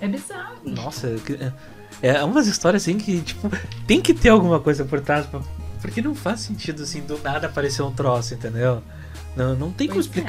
[0.00, 0.56] É bizarro.
[0.64, 1.38] Nossa, que-
[2.02, 3.50] é umas histórias assim que, tipo,
[3.86, 5.26] tem que ter alguma coisa por trás.
[5.26, 5.40] pra-
[5.80, 8.82] Porque não faz sentido, assim, do nada aparecer um troço, entendeu?
[9.36, 10.20] Não, não tem como Pois é.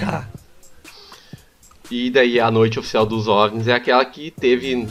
[1.89, 4.87] E daí a noite oficial dos OVNIs é aquela que teve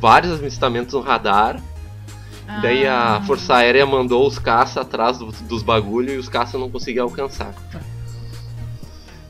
[0.00, 1.60] vários avistamentos no radar.
[2.62, 6.58] Daí a Ah, Força Aérea mandou os caça atrás do- dos bagulho e os caça
[6.58, 7.54] não conseguiam alcançar.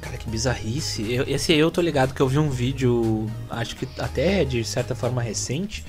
[0.01, 1.13] Cara, que bizarrice.
[1.13, 4.65] Eu- esse aí eu tô ligado que eu vi um vídeo, acho que até de
[4.65, 5.85] certa forma recente,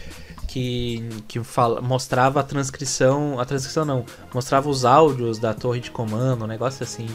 [0.48, 3.40] que, que fala, mostrava a transcrição.
[3.40, 7.08] A transcrição não, mostrava os áudios da torre de comando, um negócio assim.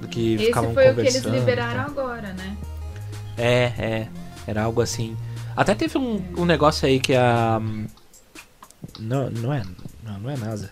[0.00, 1.34] Do que Esse ficavam foi o que eles conversando.
[1.38, 2.04] liberaram então.
[2.04, 2.56] agora, né?
[3.36, 4.08] É, é.
[4.46, 5.16] Era algo assim.
[5.56, 7.60] Até teve um, um negócio aí que a.
[8.98, 9.62] Não, não é.
[10.02, 10.70] Não, não é NASA.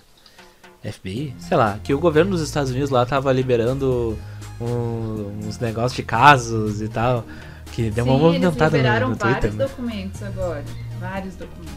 [0.82, 1.34] FBI?
[1.38, 4.18] Sei lá, que o governo dos Estados Unidos lá tava liberando
[4.60, 7.24] um- uns negócios de casos e tal.
[7.72, 9.34] Que deu uma Sim, eles movimentada no, liberaram no Twitter.
[9.40, 9.64] vários né?
[9.66, 10.64] documentos agora.
[11.00, 11.72] Vários documentos.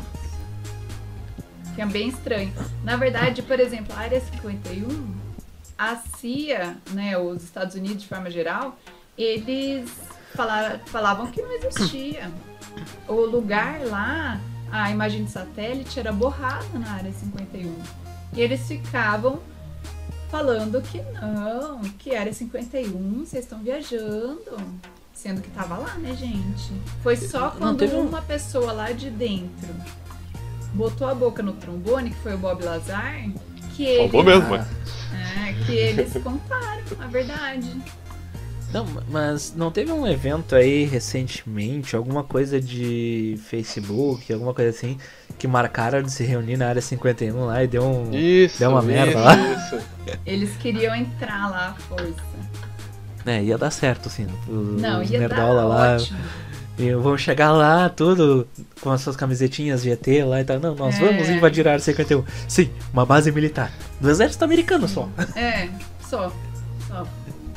[1.76, 2.52] Que é bem estranho.
[2.84, 5.16] Na verdade, por exemplo, a Área 51,
[5.78, 8.78] a CIA, né, os Estados Unidos de forma geral,
[9.18, 9.90] eles
[10.36, 12.32] fala- falavam que não existia.
[13.08, 14.40] O lugar lá,
[14.72, 17.74] a imagem de satélite era borrada na Área 51.
[18.34, 19.40] E eles ficavam
[20.30, 24.58] falando que não, que Área 51, vocês estão viajando.
[25.14, 26.74] Sendo que tava lá, né, gente?
[27.02, 29.74] Foi só quando teve um- uma pessoa lá de dentro
[30.74, 33.16] botou a boca no trombone, que foi o Bob Lazar,
[33.78, 34.68] que eles, Falou mesmo, mas.
[34.68, 37.82] é, que eles contaram a verdade.
[38.76, 44.98] Não, mas não teve um evento aí recentemente, alguma coisa de Facebook, alguma coisa assim,
[45.40, 48.14] que marcaram de se reunir na área 51 lá e deu um.
[48.14, 49.36] Isso, Deu uma isso, merda lá.
[49.36, 49.80] isso.
[50.26, 52.36] Eles queriam entrar lá à força.
[53.26, 54.28] É, ia dar certo, assim.
[54.48, 55.96] Os Não, ia nerdola dar lá.
[55.96, 56.20] ótimo.
[56.78, 58.46] E vão chegar lá, tudo
[58.82, 60.60] com as suas camisetinhas de ET lá e tal.
[60.60, 61.00] Não, nós É.
[61.00, 62.24] vamos invadir a área 51.
[62.48, 63.72] Sim, uma base militar.
[64.02, 65.08] Do exército americano só.
[65.36, 65.70] É,
[66.08, 66.32] só.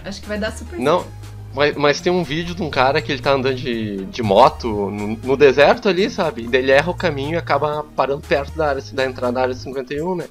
[0.05, 1.13] Acho que vai dar super Não, certo.
[1.55, 4.69] mas, mas tem um vídeo de um cara que ele tá andando de, de moto
[4.91, 6.49] no, no deserto ali, sabe?
[6.51, 9.55] E ele erra o caminho e acaba parando perto da área, da entrada da área
[9.55, 10.25] 51, né?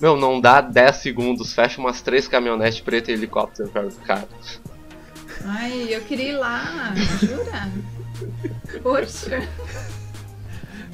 [0.00, 4.28] Meu, não dá 10 segundos, fecha umas três caminhonetes pretas e helicóptero perto do cara.
[5.44, 7.68] Ai, eu queria ir lá, jura?
[8.82, 9.42] Poxa.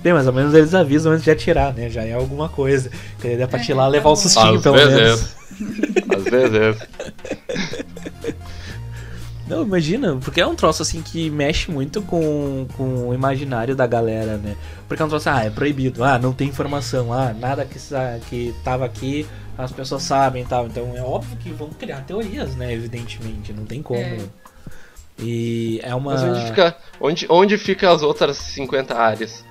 [0.02, 1.88] Bem, mais ou menos eles avisam antes de atirar, né?
[1.88, 2.90] Já é alguma coisa.
[3.20, 4.16] Que dá pra É, tirar tá levar o bom.
[4.16, 5.34] sustinho, pelo vezes.
[6.16, 6.88] Às vezes.
[9.46, 13.86] Não, imagina, porque é um troço assim que mexe muito com, com o imaginário da
[13.86, 14.56] galera, né?
[14.88, 17.78] Porque é um troço, ah, é proibido, ah, não tem informação, ah, nada que,
[18.30, 20.66] que tava aqui as pessoas sabem e tal.
[20.66, 22.72] Então é óbvio que vão criar teorias, né?
[22.72, 24.00] Evidentemente, não tem como.
[24.00, 24.18] É.
[25.18, 26.14] E é uma.
[26.14, 29.44] Mas onde fica, onde, onde fica as outras 50 áreas?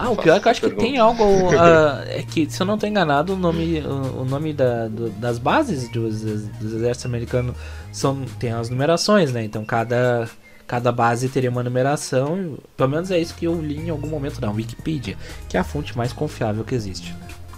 [0.00, 1.22] Ah, o pior é que eu acho que tem algo.
[1.58, 5.10] ah, é que, se eu não tô enganado, o nome, o, o nome da, do-
[5.10, 7.56] das bases dos, dos exércitos americanos
[7.92, 9.42] são, tem as numerações, né?
[9.42, 10.28] Então cada,
[10.66, 12.56] cada base teria uma numeração.
[12.76, 15.16] Pelo menos é isso que eu li em algum momento na Wikipedia,
[15.48, 17.14] que é a fonte mais confiável que existe.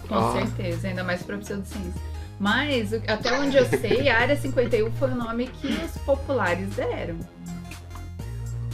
[0.08, 0.32] Com Ah.
[0.32, 2.00] certeza, ainda mais para pseudociência.
[2.38, 7.16] Mas, até onde eu sei, a Área 51 foi o nome que os populares deram.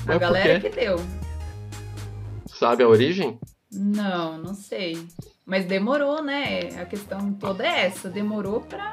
[0.04, 1.00] A Mas galera que deu.
[2.46, 3.38] Sabe a origem?
[3.76, 5.06] Não, não sei.
[5.44, 6.70] Mas demorou, né?
[6.80, 8.08] A questão toda é essa.
[8.08, 8.92] Demorou pra,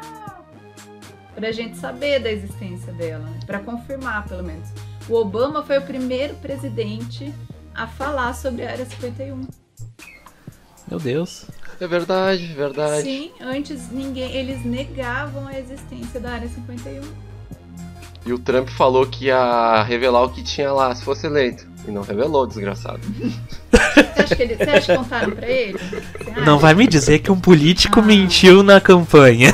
[1.34, 3.26] pra gente saber da existência dela.
[3.26, 3.40] né?
[3.46, 4.70] Pra confirmar, pelo menos.
[5.10, 7.34] O Obama foi o primeiro presidente
[7.74, 9.48] a falar sobre a Área 51.
[10.88, 11.46] Meu Deus.
[11.80, 13.04] É verdade, verdade.
[13.04, 14.32] Sim, antes ninguém.
[14.36, 17.02] Eles negavam a existência da Área 51.
[18.26, 21.66] E o Trump falou que ia revelar o que tinha lá se fosse eleito.
[21.88, 23.00] E não revelou, desgraçado.
[23.72, 25.78] Você acha que, ele, você acha que contaram pra ele?
[26.46, 28.04] Não vai me dizer que um político Ah.
[28.04, 29.54] mentiu na campanha.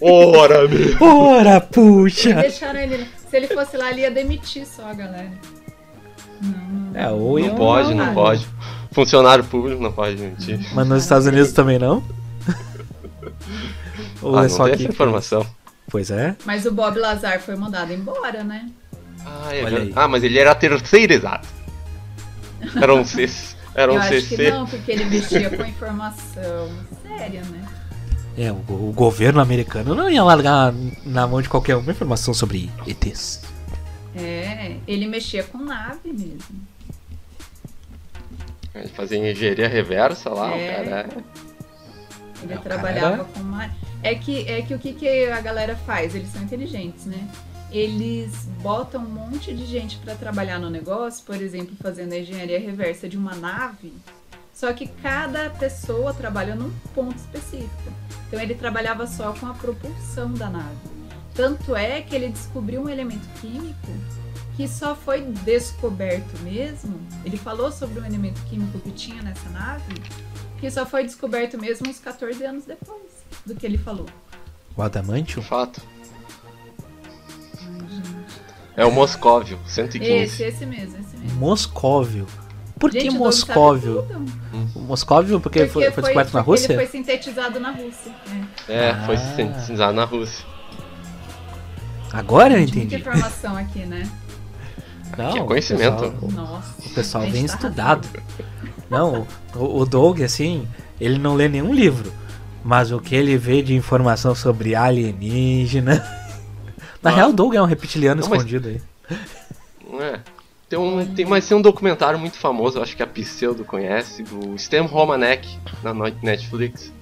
[0.00, 0.96] Ora, meu.
[1.00, 2.34] Ora, puxa!
[2.34, 3.06] Deixaram ele.
[3.28, 5.30] Se ele fosse lá, ele ia demitir só a galera.
[6.42, 8.14] Não, É, ou Não pode, não não.
[8.14, 8.48] pode.
[8.90, 10.58] Funcionário público não pode mentir.
[10.74, 12.02] Mas nos Estados Unidos também não?
[14.22, 14.82] Ou Ah, é não só tem aqui?
[14.82, 15.46] essa que- informação.
[15.90, 16.36] Pois é.
[16.44, 18.70] Mas o Bob Lazar foi mandado embora, né?
[19.26, 19.62] Ah, é
[19.96, 21.46] ah, mas ele era terceirizado.
[22.80, 23.56] Era um CC.
[23.74, 24.50] Era um Eu acho que CC.
[24.50, 26.70] não, porque ele mexia com informação
[27.02, 27.64] séria, né?
[28.38, 30.72] É, o, o governo americano não ia largar
[31.04, 33.42] na mão de qualquer uma informação sobre ETs.
[34.14, 36.60] É, ele mexia com nave mesmo.
[38.74, 40.80] Ele fazia engenharia reversa lá, É.
[40.80, 41.08] o cara.
[42.42, 43.70] Ele o cara trabalhava era- com uma.
[44.02, 46.14] É que, é que o que, que a galera faz?
[46.14, 47.28] Eles são inteligentes, né?
[47.70, 52.58] Eles botam um monte de gente pra trabalhar no negócio, por exemplo, fazendo a engenharia
[52.58, 53.92] reversa de uma nave.
[54.52, 57.92] Só que cada pessoa trabalha num ponto específico.
[58.28, 60.76] Então ele trabalhava só com a propulsão da nave.
[61.34, 63.92] Tanto é que ele descobriu um elemento químico
[64.56, 67.00] que só foi descoberto mesmo.
[67.24, 69.94] Ele falou sobre um elemento químico que tinha nessa nave
[70.60, 73.00] que só foi descoberto mesmo uns 14 anos depois
[73.46, 74.06] do que ele falou.
[74.76, 75.42] O Adamantium?
[75.42, 75.80] Fato.
[78.76, 80.10] É o Moscóvio, 115.
[80.12, 81.38] Esse, esse mesmo, esse mesmo.
[81.38, 82.26] Moscóvio.
[82.78, 84.02] Por que Gente, o sabe Moscóvio?
[84.08, 84.80] tudo.
[84.86, 86.72] Moscóvio porque, foi, foi descoberto na porque Rússia?
[86.72, 88.12] Ele foi sintetizado na Rússia.
[88.68, 88.88] É.
[88.88, 89.36] É, foi Ah.
[89.36, 90.46] sintetizado na Rússia.
[92.12, 92.96] Agora eu Muita entendi.
[92.96, 94.10] informação aqui, né?
[95.18, 96.10] Não, Que é o conhecimento.
[96.10, 96.74] pessoal- Nossa.
[96.86, 98.08] O pessoal A gente vem tá estudado.
[98.90, 100.66] Não, o, o Doug, assim,
[101.00, 102.12] ele não lê nenhum livro.
[102.64, 106.04] Mas o que ele vê de informação sobre alienígena.
[107.02, 107.14] Na Ah.
[107.14, 108.82] real, o Doug é um reptiliano Não, mas- escondido aí.
[109.90, 110.20] Não é?
[110.68, 114.22] Tem um, tem, mas tem um documentário muito famoso, eu acho que a Pseudo conhece,
[114.22, 115.48] do Stan Romanek,
[115.82, 116.92] na Netflix.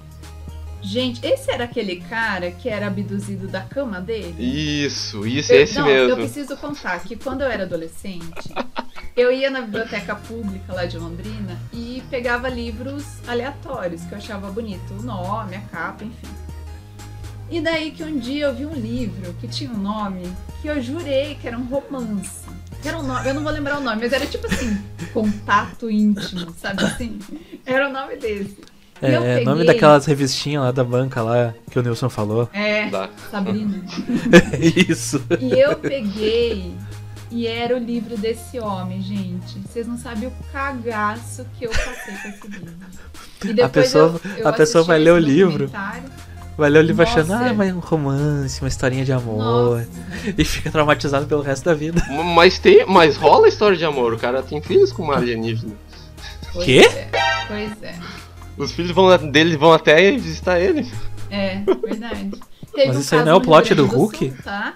[0.81, 4.35] Gente, esse era aquele cara que era abduzido da cama dele?
[4.39, 6.17] Isso, isso, Eu- esse não, eu mesmo.
[6.23, 8.55] preciso contar que quando eu era adolescente,
[9.17, 11.48] eu ia na biblioteca pública lá de Londrina
[12.11, 16.29] pegava livros aleatórios que eu achava bonito, o nome, a capa, enfim.
[17.51, 20.81] E daí que um dia eu vi um livro que tinha um nome que eu
[20.83, 22.47] jurei que era um romance.
[22.83, 24.79] Que era um nome, eu não vou lembrar o nome, mas era tipo assim,
[25.13, 27.19] contato íntimo, sabe assim?
[27.65, 28.57] Era o nome desse.
[29.01, 32.49] E É, nome peguei- daquelas revistinhas lá da banca lá que o Nilson falou.
[32.53, 33.09] É, Dá.
[33.31, 33.83] Sabrina.
[34.89, 35.23] Isso.
[35.41, 36.75] E eu peguei
[37.31, 39.59] e era o livro desse homem, gente.
[39.61, 42.75] Vocês não sabem o cagaço que eu passei com esse livro.
[43.45, 45.67] E depois pessoa- eu, eu a pessoa vai ler o livro.
[45.67, 46.11] documentário.
[46.57, 47.45] Vai ler o livro achando, Nossa.
[47.51, 49.39] ah, mas um romance, uma historinha de amor.
[49.39, 49.89] Nossa.
[50.37, 52.03] E fica traumatizado pelo resto da vida.
[52.35, 55.73] Mas, tem, mas rola a história de amor, o cara tem filhos com uma alienígena.
[56.53, 56.81] Pois Quê?
[56.81, 57.09] É,
[57.47, 57.95] pois é.
[58.57, 60.91] Os filhos vão, dele vão até visitar ele.
[61.31, 62.31] É, verdade.
[62.75, 64.19] Teve Mas um isso aí não é o plot Grande do Hulk?
[64.31, 64.75] Sul, tá?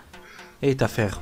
[0.60, 1.20] Eita, ferro.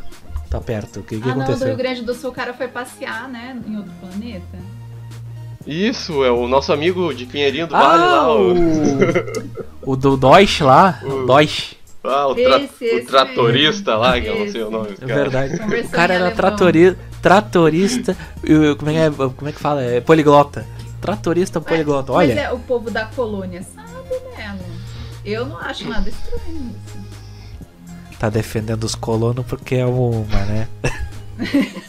[0.51, 1.01] Tá perto.
[1.01, 1.69] O que, que ah, não, do aconteceu?
[1.69, 3.57] Rio Grande do Sul o cara foi passear, né?
[3.67, 4.59] Em outro planeta.
[5.67, 9.93] Isso, é o nosso amigo de Pinheirinho do Vale Ah, lá, o, o...
[9.93, 10.99] o do Deutsch lá.
[11.05, 11.75] O- O Deutsch.
[12.03, 14.03] ah, o, tra- Esse, o esse tratorista mesmo.
[14.05, 14.53] lá, que eu não Esse.
[14.53, 14.89] sei o nome.
[14.91, 15.15] É cara.
[15.15, 15.59] verdade.
[15.59, 16.97] Conversando O cara era tratori...
[17.23, 18.17] tratorista.
[18.79, 19.83] Como é, que é, como é que fala?
[19.83, 20.67] É poliglota.
[21.01, 22.13] Tratorista poliglota.
[22.13, 22.41] Mas Olha.
[22.41, 23.89] é, o povo da colônia sabe,
[24.37, 24.59] né?
[25.25, 27.10] Eu não acho nada estranho isso.
[28.21, 30.69] Tá defendendo os colonos porque é uma, né?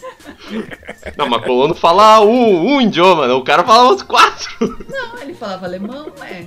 [1.18, 3.34] Não, mas colono fala um, um idioma, né?
[3.34, 4.50] o cara falava os quatro.
[4.90, 6.46] Não, ele falava alemão, é.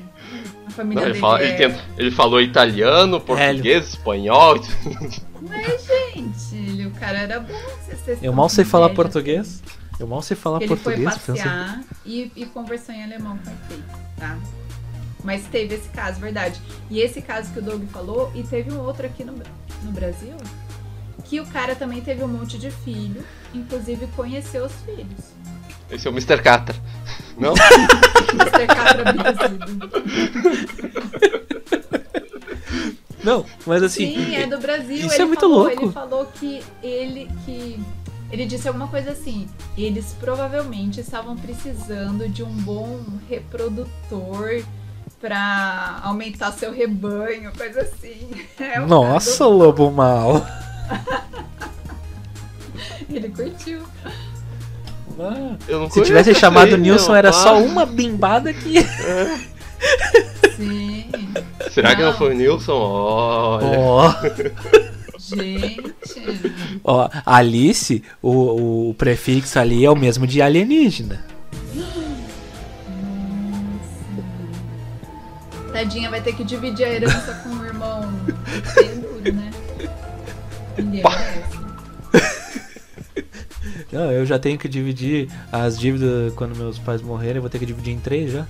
[0.66, 1.48] A família Não, ele, dele fala- é...
[1.48, 4.54] ele, tem- ele falou italiano, português, espanhol.
[5.42, 7.52] Mas, gente, ele, o cara era bom.
[7.86, 9.62] Vocês, Eu mal sei falar português.
[10.00, 11.14] Eu mal sei falar Ele foi português.
[11.18, 11.32] pensa.
[11.32, 13.84] passear e, e conversou em alemão com efeito,
[14.16, 14.38] tá?
[15.22, 16.58] Mas teve esse caso, verdade.
[16.90, 19.34] E esse caso que o Doug falou, e teve um outro aqui no,
[19.84, 20.36] no Brasil,
[21.24, 25.34] que o cara também teve um monte de filho, inclusive conheceu os filhos.
[25.90, 26.42] Esse é o Mr.
[26.42, 26.76] Catra.
[27.36, 27.54] Não?
[28.34, 28.66] Mr.
[28.66, 29.90] Catra abduzido.
[33.22, 34.14] Não, mas assim.
[34.14, 35.06] Sim, é do Brasil.
[35.06, 35.82] Isso ele é muito falou, louco.
[35.82, 37.80] Ele falou que ele que
[38.30, 39.48] ele disse alguma coisa assim.
[39.76, 44.62] Eles provavelmente estavam precisando de um bom reprodutor
[45.24, 48.28] pra aumentar seu rebanho, coisa assim.
[48.60, 50.46] É um Nossa, caso- lobo mal.
[53.08, 53.80] Ele curtiu.
[55.66, 57.16] Eu não Se tivesse esse chamado aí, Nilson, não.
[57.16, 58.74] era Ah, só uma bimbada que.
[60.56, 61.10] Sim.
[61.70, 62.18] Será que não Não.
[62.18, 62.72] foi o Nilson?
[62.72, 63.78] Olha.
[63.78, 64.12] Ó,
[65.18, 65.94] Gente.
[66.84, 71.24] ó, Alice, o, o prefixo ali é o mesmo de alienígena.
[75.74, 78.00] Tadinha vai ter que dividir a herança com o irmão
[79.00, 79.50] duro, né?
[80.78, 81.64] Ninguém merece.
[83.92, 87.58] Não, eu já tenho que dividir as dívidas quando meus pais morrerem, eu vou ter
[87.58, 88.46] que dividir em três já.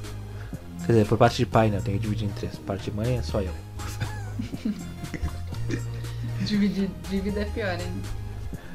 [0.87, 1.79] Quer dizer, por parte de pai, né?
[1.79, 2.57] Eu tenho que dividir em três.
[2.57, 3.53] Por parte de mãe é só eu.
[6.45, 7.93] Dividir dívida é pior, hein?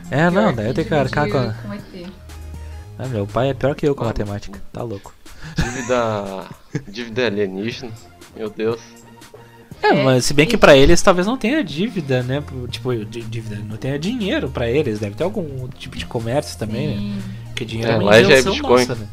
[0.10, 1.38] É, não, Pior daí eu tenho que arcar com.
[1.38, 2.08] a- com ET.
[2.97, 4.60] Ah, meu pai é pior que eu com matemática.
[4.74, 5.14] Tá louco.
[5.56, 6.45] Dívida.
[6.88, 7.91] Dívida alienígena.
[8.36, 8.80] Meu Deus.
[9.82, 12.44] É, É, mas se bem que pra eles talvez não tenha dívida, né?
[12.70, 15.00] Tipo, dí- dívida, não tenha dinheiro pra eles.
[15.00, 16.96] Deve ter algum tipo de comércio também, né?
[16.98, 17.22] Sim.
[17.46, 18.62] Porque dinheiro É, é, uma lá já é Bitcoin.
[18.82, 19.08] nossa, né?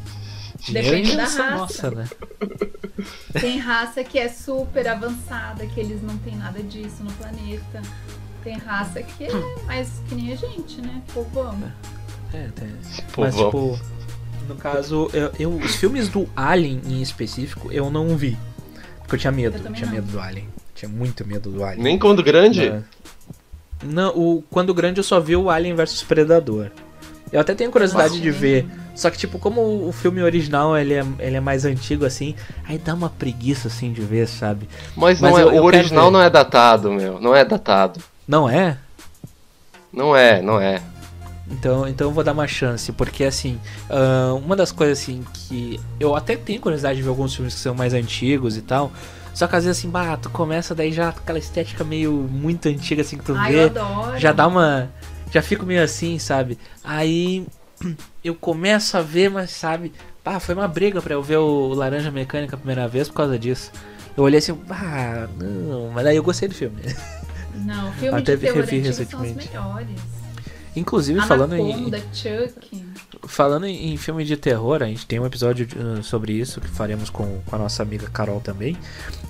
[0.61, 1.51] Dinheiro é Depende da raça.
[1.51, 2.09] nossa, né?
[3.41, 7.83] Tem raça que é super avançada, que eles não tem nada disso no planeta.
[8.43, 9.31] Tem raça que é
[9.67, 11.03] mais que nem a gente, né?
[11.13, 11.57] Povão.
[12.33, 12.69] É, tem.
[13.13, 13.79] Pô, Mas, tipo,
[14.49, 18.37] no caso, eu, eu- os filmes do Alien em específico, eu não vi.
[19.07, 19.95] Porque eu tinha medo, Eu tinha não.
[19.95, 20.49] medo do Alien.
[20.75, 21.83] Tinha muito medo do Alien.
[21.83, 22.67] Nem quando grande?
[22.69, 22.83] É.
[23.85, 26.71] Não, o, quando grande eu só vi o Alien vs Predador.
[27.33, 28.67] Eu até tenho curiosidade Nossa, de ver.
[28.95, 32.35] Só que, tipo, como o filme original ele é, ele é mais antigo, assim,
[32.67, 34.69] aí dá uma preguiça, assim, de ver, sabe?
[34.97, 37.21] Mas, Mas não é, eu- eu o quero original não é datado, meu.
[37.21, 38.01] Não é datado.
[38.27, 38.79] Não é?
[39.93, 40.81] Não é, não é.
[41.49, 45.79] Então, então eu vou dar uma chance, porque assim, ah, uma das coisas assim que
[46.01, 48.91] eu até tenho curiosidade de ver alguns filmes que são mais antigos e tal.
[49.33, 52.69] Só que às vezes assim, bah, tu começa daí já com aquela estética meio muito
[52.69, 53.61] antiga assim que tu Ai, vê.
[53.61, 54.19] eu adoro.
[54.19, 54.91] já dá uma.
[55.31, 56.59] Já fico meio assim, sabe?
[56.83, 57.47] Aí
[58.25, 59.93] eu começo a ver, mas sabe?
[60.25, 63.39] Pá, foi uma briga pra eu ver o Laranja Mecânica a primeira vez por causa
[63.39, 63.71] disso.
[64.17, 66.81] Eu olhei assim, ah, não, mas daí eu gostei do filme.
[67.55, 69.49] Não, filme Até de terror antigo são os recentemente.
[69.49, 69.87] melhores.
[70.77, 71.73] Inclusive, falando em.
[71.73, 72.85] Anaconda, Chuck.
[73.27, 76.69] Falando em, em filme de terror, a gente tem um episódio uh, sobre isso que
[76.69, 78.77] faremos com, com a nossa amiga Carol também.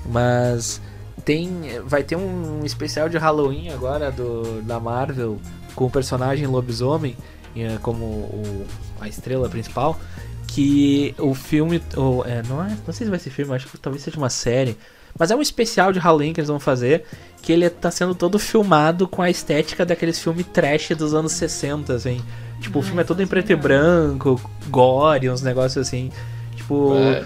[0.07, 0.80] Mas
[1.24, 5.38] tem vai ter um especial de Halloween agora do, da Marvel
[5.74, 7.16] com o personagem lobisomem
[7.57, 8.66] eh, como o,
[9.01, 9.99] a estrela principal.
[10.47, 11.82] Que o filme.
[11.97, 14.30] O, é, não, é, não sei se vai ser filme, acho que talvez seja uma
[14.30, 14.76] série.
[15.18, 17.04] Mas é um especial de Halloween que eles vão fazer.
[17.42, 21.92] Que ele tá sendo todo filmado com a estética daqueles filmes trash dos anos 60,
[21.94, 22.20] assim.
[22.60, 26.10] Tipo, o filme é todo em preto e branco, gore, uns negócios assim.
[26.56, 27.24] Tipo, É.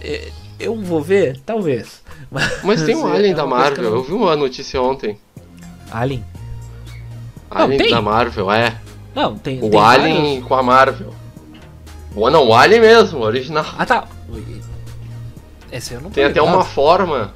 [0.00, 0.28] é,
[0.58, 1.38] eu vou ver?
[1.46, 2.02] Talvez.
[2.64, 3.84] Mas tem um é Alien uma da Marvel.
[3.84, 5.18] eu não- Eu vi uma notícia ontem.
[5.90, 6.24] Alien?
[7.50, 7.90] Alien tem.
[7.90, 8.76] da Marvel, é.
[9.14, 9.58] Não, tem.
[9.62, 10.44] O tem Alien vários.
[10.46, 11.14] com a Marvel.
[12.14, 13.64] O, não, o Alien mesmo, o original.
[13.78, 14.08] Ah, tá.
[15.72, 16.54] Esse eu não Tem até ligado.
[16.54, 17.32] uma forma.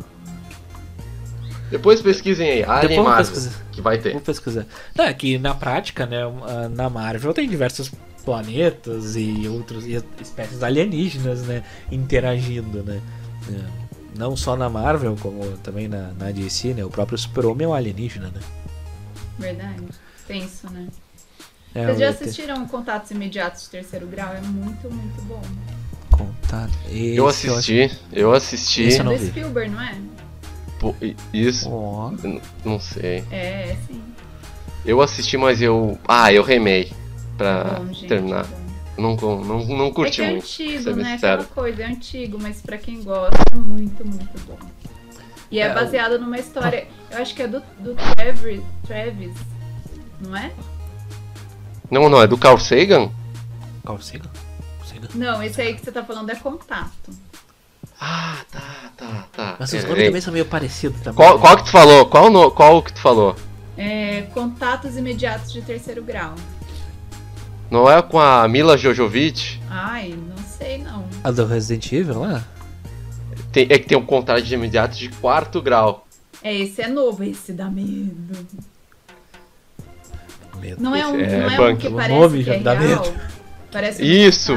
[1.70, 3.52] Depois pesquisem aí, Alien Depois Marvel.
[3.72, 4.12] Que vai ter.
[4.12, 4.66] Vou pesquisar.
[4.94, 7.90] Não, é que na prática, né, ah, na Marvel tem diversos
[8.24, 13.00] planetas e outros e espécies alienígenas, né, interagindo, né.
[13.50, 13.84] É,
[14.16, 17.74] Não só na Marvel, como também na, na DC, né, o próprio Super-Homem é um
[17.74, 18.40] alienígena, né.
[19.38, 19.82] Verdade.
[20.26, 20.86] Penso, né?
[21.74, 24.32] É, Vocês já assistiram Contatos Imediatos de Terceiro Grau?
[24.32, 25.42] É muito, muito bom.
[26.16, 26.72] Contato.
[26.88, 28.82] Esse Eu assisti, eu assisti.
[28.84, 29.26] Esse eu é não vi.
[29.28, 29.94] Spielberg, não é?
[30.78, 31.68] Pô, i- Isso,
[32.22, 33.24] n- não sei.
[33.30, 34.02] É, é sim.
[34.84, 35.98] Eu assisti, mas eu.
[36.06, 36.92] Ah, eu remei.
[37.36, 38.06] Pra bom, gente.
[38.06, 38.44] terminar.
[38.44, 38.64] bom.
[38.96, 40.44] Não, não, não, não É curti que é muito.
[40.44, 41.14] antigo, né?
[41.14, 41.42] sincero.
[41.42, 44.56] Aquela coisa, é antigo, mas pra quem gosta é muito, muito bom.
[45.50, 49.32] E é, É, o- baseado numa história, eu acho que é do, do Travis, Travis,
[50.20, 50.52] não é?
[51.90, 53.10] Não, não, é do Carl Sagan?
[53.84, 54.30] Carl Sagan?
[54.84, 55.08] Sagan?
[55.14, 57.10] Não, esse aí que você tá falando é Contato.
[58.00, 59.56] Ah, tá, tá, tá.
[59.58, 60.06] Mas os É, nomes é.
[60.06, 61.14] também são meio parecidos também.
[61.16, 62.06] Qual, qual que tu falou?
[62.06, 63.36] Qual, no, qual que tu falou?
[63.76, 66.34] É Contatos Imediatos de Terceiro Grau.
[67.70, 69.60] Não é com a Mila Jojovic?
[69.70, 71.04] Ai, não sei não.
[71.22, 72.44] A do Resident Evil lá?
[73.52, 76.06] Tem- é que tem um contrato de imediato de quarto grau.
[76.42, 78.46] É, esse é novo, esse dá medo.
[80.60, 80.82] Medo.
[80.82, 81.80] Não é um, é não é um punk.
[81.80, 83.02] que O parece nome que já é dá real.
[83.02, 83.20] medo.
[83.74, 84.52] Parece um Isso!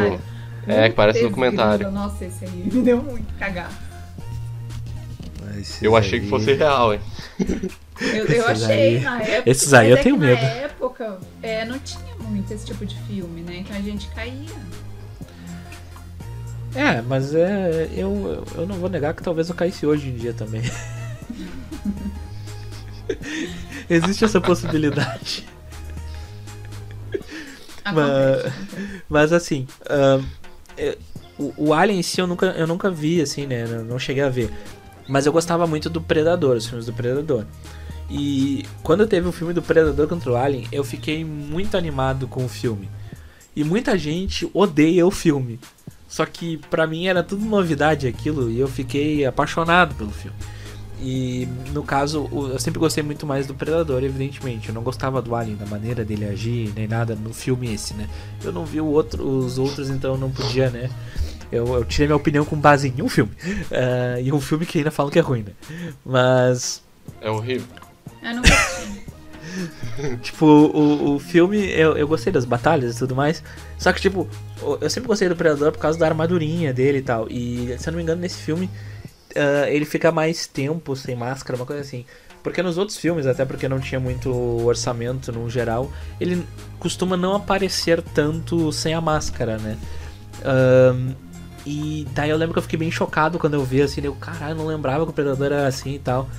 [0.68, 1.78] É, que parece documentário.
[1.90, 3.74] grila, Nossa, esse aí me deu muito cagado.
[5.60, 7.00] Esses Eu achei que aí- fosse real, hein?
[7.40, 9.50] Eu, eu Esses achei aí- na época.
[9.50, 10.42] esses aí eu é tenho que medo.
[10.42, 13.58] Na época, é, não tinha muito esse tipo de filme, né?
[13.62, 14.56] Então a gente caía.
[16.76, 17.90] É, mas é.
[17.96, 20.62] Eu, eu não vou negar que talvez eu caísse hoje em dia também.
[23.90, 25.46] Existe essa possibilidade.
[27.90, 28.56] Acontece.
[29.10, 29.68] Mas assim,
[30.78, 30.98] é,
[31.38, 33.66] o, o Alien em si eu nunca, eu nunca vi, assim, né?
[33.66, 34.52] Não, não cheguei a ver.
[35.08, 37.46] Mas eu gostava muito do Predador, os filmes do Predador.
[38.10, 42.46] E quando teve o filme do Predador contra o Alien, eu fiquei muito animado com
[42.46, 42.90] o filme.
[43.56, 45.60] E muita gente odeia o filme.
[46.08, 50.38] Só que pra mim era tudo novidade aquilo e eu fiquei apaixonado pelo filme.
[51.00, 54.70] E no caso, eu sempre gostei muito mais do Predador, evidentemente.
[54.70, 58.10] Eu não gostava do Alien, da maneira dele agir, nem nada no filme esse, né?
[58.44, 60.90] Eu não vi o outro, os outros, então eu não podia, né?
[61.52, 63.32] Eu, eu tirei minha opinião com base em um filme.
[63.72, 65.54] Ah, e um filme que ainda falam que é ruim, né?
[66.06, 66.82] Mas
[67.22, 67.68] É horrível.
[68.24, 69.08] Eu não gostei.
[70.22, 73.42] Tipo, o, o filme, eu, eu gostei das batalhas e tudo mais.
[73.78, 74.28] Só que, tipo,
[74.80, 77.28] eu sempre gostei do Predador por causa da armadurinha dele e tal.
[77.30, 78.70] E, se eu não me engano, nesse filme,
[79.38, 82.06] ah, ele fica mais tempo sem máscara, uma coisa assim.
[82.44, 84.32] Porque nos outros filmes, até porque não tinha muito
[84.66, 86.46] orçamento no geral, ele
[86.80, 89.78] costuma não aparecer tanto sem a máscara, né?
[90.46, 91.14] Ahn,
[91.66, 94.56] e daí eu lembro que eu fiquei bem chocado quando eu vi assim, eu, caralho,
[94.56, 96.30] não lembrava que o Predador era assim e tal.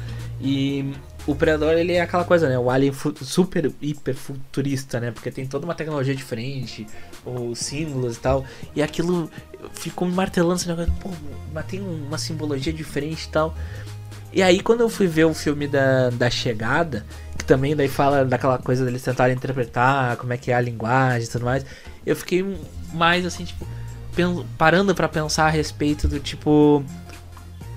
[0.41, 0.95] E
[1.27, 2.59] o Predador, ele é aquela coisa, né?
[2.59, 5.11] O Alien super, hiper futurista, né?
[5.11, 6.87] Porque tem toda uma tecnologia diferente,
[7.25, 8.45] os símbolos e tal.
[8.75, 9.31] E aquilo
[9.73, 11.11] ficou me martelando, esse negócio, pô,
[11.53, 13.55] mas tem uma simbologia diferente e tal.
[14.33, 17.05] E aí quando eu fui ver o filme da, da Chegada,
[17.37, 21.27] que também daí fala daquela coisa deles tentarem interpretar como é que é a linguagem
[21.27, 21.65] e tudo mais,
[22.05, 22.45] eu fiquei
[22.93, 23.67] mais assim, tipo,
[24.57, 26.85] parando pra pensar a respeito do tipo.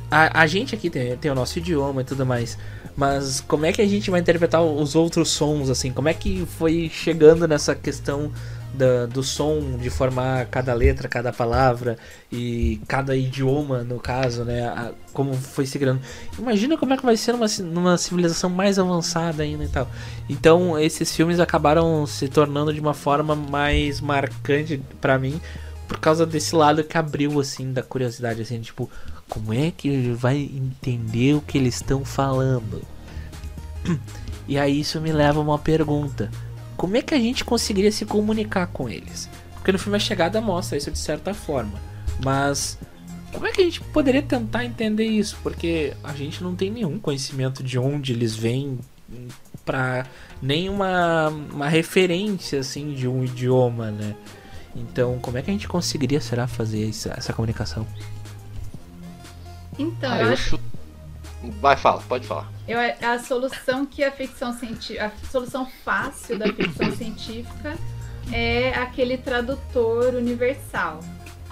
[0.09, 2.57] A, a gente aqui tem, tem o nosso idioma e tudo mais.
[2.95, 5.91] Mas como é que a gente vai interpretar os outros sons, assim?
[5.91, 8.31] Como é que foi chegando nessa questão
[8.73, 11.97] da, do som, de formar cada letra, cada palavra
[12.31, 14.65] e cada idioma, no caso, né?
[14.67, 16.01] a- como foi se criando.
[16.39, 19.89] Imagina como é que vai ser numa, numa civilização mais avançada ainda e tal.
[20.29, 25.39] Então, esses filmes acabaram se tornando de uma forma mais marcante pra mim,
[25.87, 28.89] por causa desse lado que abriu, assim, da curiosidade, assim, tipo,
[29.27, 32.81] como é que ele vai entender o que eles estão falando?
[34.47, 36.29] E aí isso me leva a uma pergunta.
[36.81, 39.29] Como é que a gente conseguiria se comunicar com eles?
[39.53, 41.79] Porque no filme A Chegada mostra isso de certa forma.
[42.25, 42.75] Mas
[43.31, 45.37] como é que a gente poderia tentar entender isso?
[45.43, 48.79] Porque a gente não tem nenhum conhecimento de onde eles vêm
[49.63, 50.07] pra
[50.41, 54.15] nenhuma uma referência assim de um idioma, né?
[54.75, 57.85] Então, como é que a gente conseguiria será fazer essa, essa comunicação?
[59.77, 60.59] Então, Ah, eu acho.
[61.59, 62.51] Vai, fala, pode falar.
[62.67, 65.05] Eu, a solução que a ficção científica.
[65.07, 67.75] A solução fácil da ficção científica
[68.31, 70.99] é aquele tradutor universal.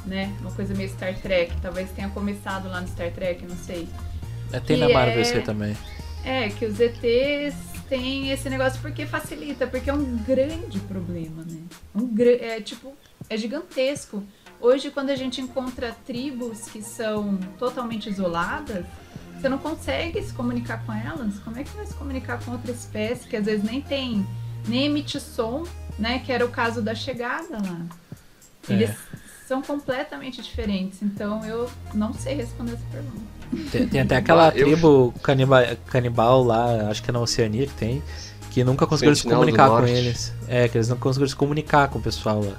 [0.06, 0.34] Né?
[0.42, 1.54] Uma coisa meio Star Trek.
[1.62, 3.88] Talvez tenha começado lá no Star Trek, não sei.
[4.54, 5.78] É, Tem Que na Marvel é- também.
[6.24, 7.56] É, que os ETs
[7.88, 11.62] têm esse negócio porque facilita, porque é um grande problema, né?
[11.96, 12.94] Um, gra- é tipo,
[13.30, 14.24] é gigantesco.
[14.62, 18.86] Hoje, quando a gente encontra tribos que são totalmente isoladas,
[19.40, 21.40] você não consegue se comunicar com elas.
[21.40, 24.26] Como é que vai se comunicar com outra espécie que às vezes nem tem,
[24.68, 25.64] nem emite som,
[25.98, 26.20] né?
[26.20, 27.82] Que era o caso da chegada lá.
[28.70, 28.74] É.
[28.74, 28.92] Eles
[29.48, 31.02] são completamente diferentes.
[31.02, 33.40] Então, eu não sei responder essa pergunta.
[33.72, 37.74] Tem, tem até aquela eu- tribo canibal, canibal lá, acho que é na Oceania que
[37.74, 38.04] tem,
[38.52, 40.32] que nunca conseguiram se comunicar com eles.
[40.48, 42.58] É, que eles não conseguiram se comunicar com o pessoal lá.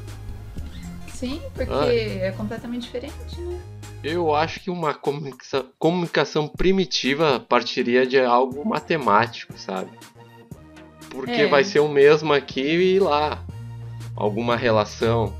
[1.15, 2.27] Sim, porque Ah.
[2.27, 3.61] é completamente diferente, né?
[4.03, 9.91] Eu acho que uma comunicação, primitiva partiria de algo matemático, sabe?
[11.11, 11.47] Porque É.
[11.47, 13.45] vai ser o mesmo aqui e lá.
[14.17, 15.35] Alguma relação.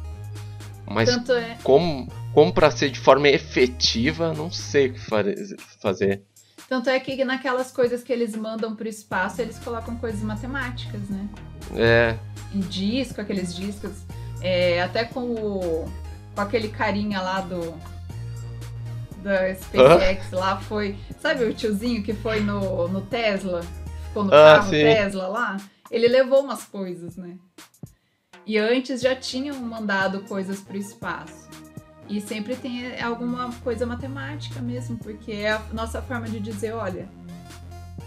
[0.87, 1.57] Mas é.
[1.63, 5.01] como, como para ser de forma efetiva, não sei o que
[5.81, 6.23] fazer.
[6.69, 11.29] Tanto é que naquelas coisas que eles mandam pro espaço, eles colocam coisas matemáticas, né?
[11.75, 12.17] É,
[12.55, 13.93] Em disco, aqueles discos.
[14.41, 15.93] é, até com o.
[16.35, 17.75] com aquele carinha lá do.
[19.23, 20.97] Da SpaceX lá foi.
[21.21, 23.61] Sabe o tiozinho que foi no, no Tesla?
[24.09, 24.83] Ficou no Ah, carro sim.
[24.83, 25.57] Tesla lá?
[25.91, 27.37] Ele levou umas coisas, né?
[28.47, 31.49] E antes já tinham mandado coisas pro espaço.
[32.09, 37.09] E sempre tem alguma coisa matemática mesmo, porque é a nossa forma de dizer, olha,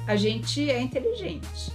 [0.07, 1.72] a gente é inteligente.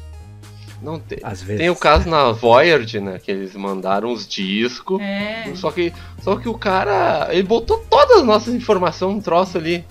[0.83, 1.19] Não tem.
[1.23, 1.61] Às vezes.
[1.61, 3.19] Tem o caso na Voyager, né?
[3.19, 5.01] Que eles mandaram os discos.
[5.01, 5.51] É.
[5.55, 9.85] Só que, só que o cara, ele botou todas as nossas informações no troço ali.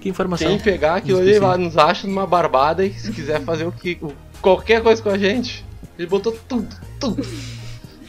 [0.00, 0.48] Que informação?
[0.48, 3.98] Quem pegar aquilo ali lá nos acha numa barbada e se quiser fazer o que.
[4.02, 5.64] o- qualquer coisa com a gente.
[5.98, 6.68] Ele botou tudo,
[6.98, 7.24] tudo.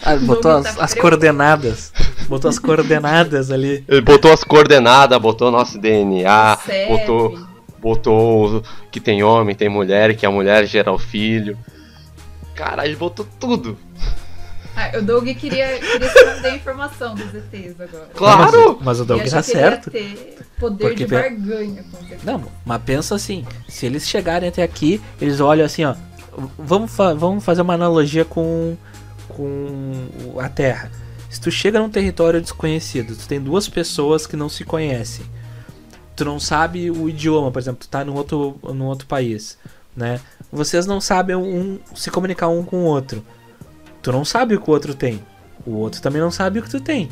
[0.01, 1.93] Ah, botou as, tá as coordenadas.
[2.27, 3.83] Botou as coordenadas ali.
[3.87, 6.89] Ele botou as coordenadas, botou nosso DNA, CEP.
[6.89, 7.39] botou,
[7.83, 11.57] botou que tem homem, tem mulher, que a mulher gera o filho.
[12.55, 13.77] Cara, ele botou tudo.
[14.75, 18.09] Ah, o Doug queria, queria esconder a informação dos ETs agora.
[18.15, 18.75] Claro!
[18.77, 19.91] Mas, mas o Doug tá certo.
[19.91, 22.23] ter poder Porque de barganha ETs.
[22.23, 25.93] Não, mas pensa assim, se eles chegarem até aqui, eles olham assim, ó.
[26.57, 28.75] Vamos, fa- vamos fazer uma analogia com,
[29.29, 30.07] com
[30.39, 30.89] a Terra.
[31.29, 35.25] Se tu chega num território desconhecido, tu tem duas pessoas que não se conhecem.
[36.15, 39.57] Tu não sabe o idioma, por exemplo, tu tá num outro, num outro país,
[39.95, 40.19] né?
[40.51, 43.25] Vocês não sabem um, se comunicar um com o outro.
[44.01, 45.23] Tu não sabe o que o outro tem.
[45.65, 47.09] O outro também não sabe o que tu tem.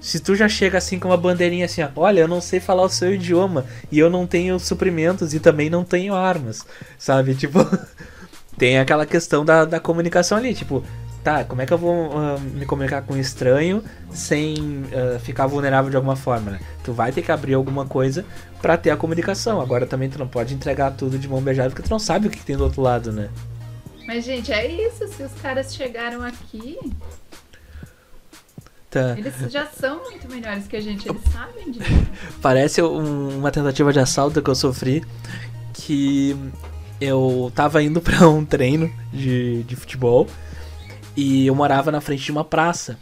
[0.00, 2.84] Se tu já chega assim com uma bandeirinha assim, ó, olha, eu não sei falar
[2.84, 6.64] o seu idioma e eu não tenho suprimentos e também não tenho armas,
[6.96, 7.34] sabe?
[7.38, 7.58] Tipo,
[8.56, 10.84] tem aquela questão da, da comunicação ali, tipo,
[11.28, 15.46] tá, como é que eu vou ah, me comunicar com um estranho sem ah, ficar
[15.46, 16.60] vulnerável de alguma forma, né?
[16.82, 18.24] Tu vai ter que abrir alguma coisa
[18.62, 19.60] pra ter a comunicação.
[19.60, 22.30] Agora também tu não pode entregar tudo de mão beijada porque tu não sabe o
[22.30, 23.28] que, que tem do outro lado, né?
[24.06, 25.06] Mas, gente, é isso.
[25.08, 26.78] Se os caras chegaram aqui,
[28.90, 29.14] Tá.
[29.18, 31.06] eles já são muito melhores que a gente.
[31.06, 31.84] Eles sabem disso.
[32.40, 35.04] Parece um- uma tentativa de assalto que eu sofri.
[35.74, 36.34] Que
[36.98, 40.26] eu tava indo pra um treino de, de futebol
[41.16, 42.98] e eu morava na frente de uma praça.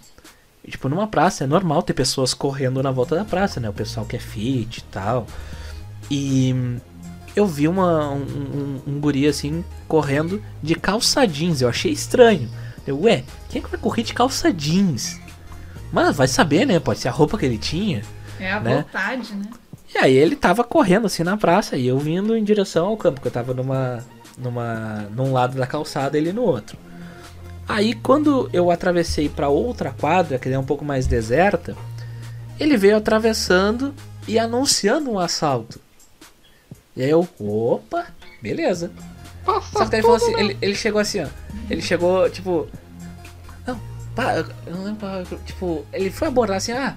[0.65, 3.69] E, tipo, numa praça é normal ter pessoas correndo na volta da praça, né?
[3.69, 5.27] O pessoal que é fit e tal.
[6.11, 6.55] E
[7.35, 11.61] eu vi uma, um, um, um guri assim correndo de calça jeans.
[11.61, 12.49] Eu achei estranho.
[12.87, 15.21] Eu, ué, quem é que vai correr de calça jeans?
[15.93, 16.81] Mas vai saber, né?
[16.81, 18.03] Pode ser a roupa que ele tinha.
[18.41, 18.77] É a Né?
[18.79, 19.45] vontade, né?
[19.95, 23.15] E aí ele tava correndo assim na praça e eu vindo em direção ao campo,
[23.17, 24.05] porque eu tava numa
[24.37, 26.77] numa num lado da calçada e ele no outro.
[27.69, 31.77] Aí quando eu atravessei pra outra quadra, que é um pouco mais deserta,
[32.59, 33.95] ele veio atravessando
[34.27, 35.81] e anunciando um assalto.
[36.97, 38.07] E aí eu, opa,
[38.41, 38.91] beleza.
[39.45, 41.27] Só que daí ele falou assim, ele, ele chegou assim, ó.
[41.69, 42.67] Ele chegou, tipo.
[43.67, 43.81] Não,
[44.15, 45.09] para, eu não lembro,
[45.45, 46.97] tipo, ele foi abordar assim, ah,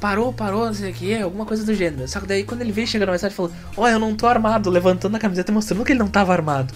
[0.00, 2.08] parou, parou, não sei o que, alguma coisa do gênero.
[2.08, 4.70] Só que daí quando ele veio chegando mais tarde, falou, ó, eu não tô armado,
[4.70, 6.72] levantando a camiseta e mostrando que ele não tava armado.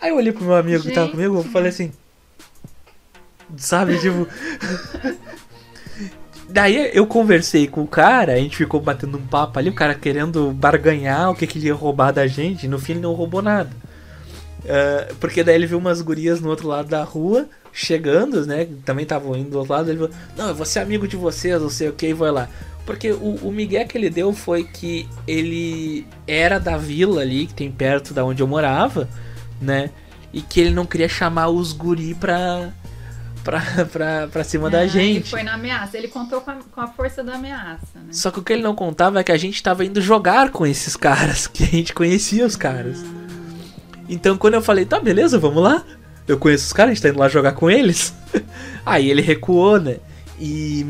[0.00, 1.16] Aí eu olhei pro meu amigo que tava Gente.
[1.16, 1.92] comigo e falei assim.
[3.56, 4.26] Sabe, tipo.
[6.48, 9.94] Daí eu conversei com o cara, a gente ficou batendo um papo ali, o cara
[9.94, 13.42] querendo barganhar o que, que ele ia roubar da gente, no fim ele não roubou
[13.42, 13.70] nada.
[14.68, 18.66] Ah, porque daí ele viu umas gurias no outro lado da rua, chegando, né?
[18.84, 19.90] Também estavam indo do outro lado.
[19.90, 22.30] Ele falou: Não, eu vou ser amigo de vocês, não sei o que, e vai
[22.30, 22.48] lá.
[22.86, 27.54] Porque o, o Miguel que ele deu foi que ele era da vila ali, que
[27.54, 29.08] tem perto da onde eu morava,
[29.60, 29.90] né?
[30.32, 32.72] E que ele não queria chamar os guri pra,
[33.44, 33.60] pra,
[33.92, 35.16] pra, pra cima da Ah, gente.
[35.18, 35.96] Ele foi na ameaça.
[35.96, 38.08] Ele contou com a, com a força da ameaça, né?
[38.10, 40.66] Só que o que ele não contava é que a gente tava indo jogar com
[40.66, 43.04] esses caras, que a gente conhecia os caras.
[44.08, 45.84] Então quando eu falei, tá, beleza, vamos lá.
[46.26, 48.14] Eu conheço os caras, a gente tá indo lá jogar com eles.
[48.84, 49.98] Aí ele recuou, né?
[50.40, 50.84] E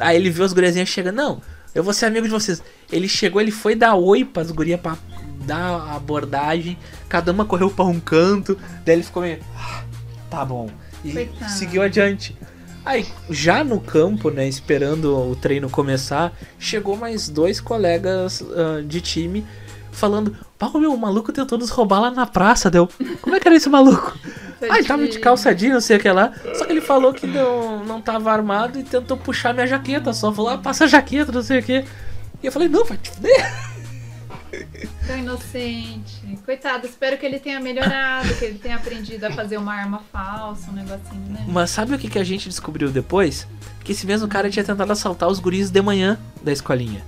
[0.00, 1.42] aí ele viu as guriazinhas chegando, não,
[1.74, 2.62] eu vou ser amigo de vocês.
[2.90, 4.96] Ele chegou, ele foi dar oi pras gurias pra
[5.44, 6.76] dar a abordagem.
[7.08, 8.58] Cada uma correu pra um canto.
[8.84, 9.82] Daí ele ficou meio, "Ah,
[10.30, 10.68] tá bom.
[11.08, 11.50] E Coitado.
[11.52, 12.36] seguiu adiante.
[12.84, 19.00] Aí, já no campo, né, esperando o treino começar, chegou mais dois colegas ah, de
[19.00, 19.44] time
[19.92, 22.88] falando: Pau, meu, o maluco tentou nos roubar lá na praça, deu.
[23.20, 24.16] Como é que era esse maluco?
[24.62, 26.32] Ah, ele tava de calça jeans, não sei o que lá.
[26.54, 30.12] Só que ele falou que não, não tava armado e tentou puxar minha jaqueta.
[30.12, 31.84] Só falou, ah, passa a jaqueta, não sei o que.
[32.42, 33.68] E eu falei, não, vai te fuder.
[35.06, 36.38] Tão inocente.
[36.44, 40.70] Coitado, espero que ele tenha melhorado, que ele tenha aprendido a fazer uma arma falsa,
[40.70, 41.44] um negocinho, né?
[41.48, 43.46] Mas sabe o que, que a gente descobriu depois?
[43.84, 47.04] Que esse mesmo cara tinha tentado assaltar os guris de manhã da escolinha.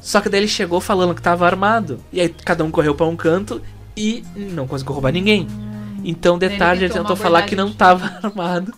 [0.00, 2.02] Só que daí ele chegou falando que tava armado.
[2.12, 3.60] E aí cada um correu pra um canto
[3.96, 5.46] e não conseguiu roubar ninguém.
[6.02, 8.72] Então de tarde ele tentou falar que não tava armado.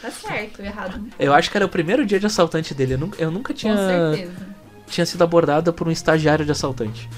[0.00, 1.04] Tá certo, errado.
[1.18, 2.94] Eu acho que era o primeiro dia de assaltante dele.
[2.94, 4.55] Eu nunca, eu nunca Com tinha, certeza.
[4.86, 7.08] Tinha sido abordado por um estagiário de assaltante.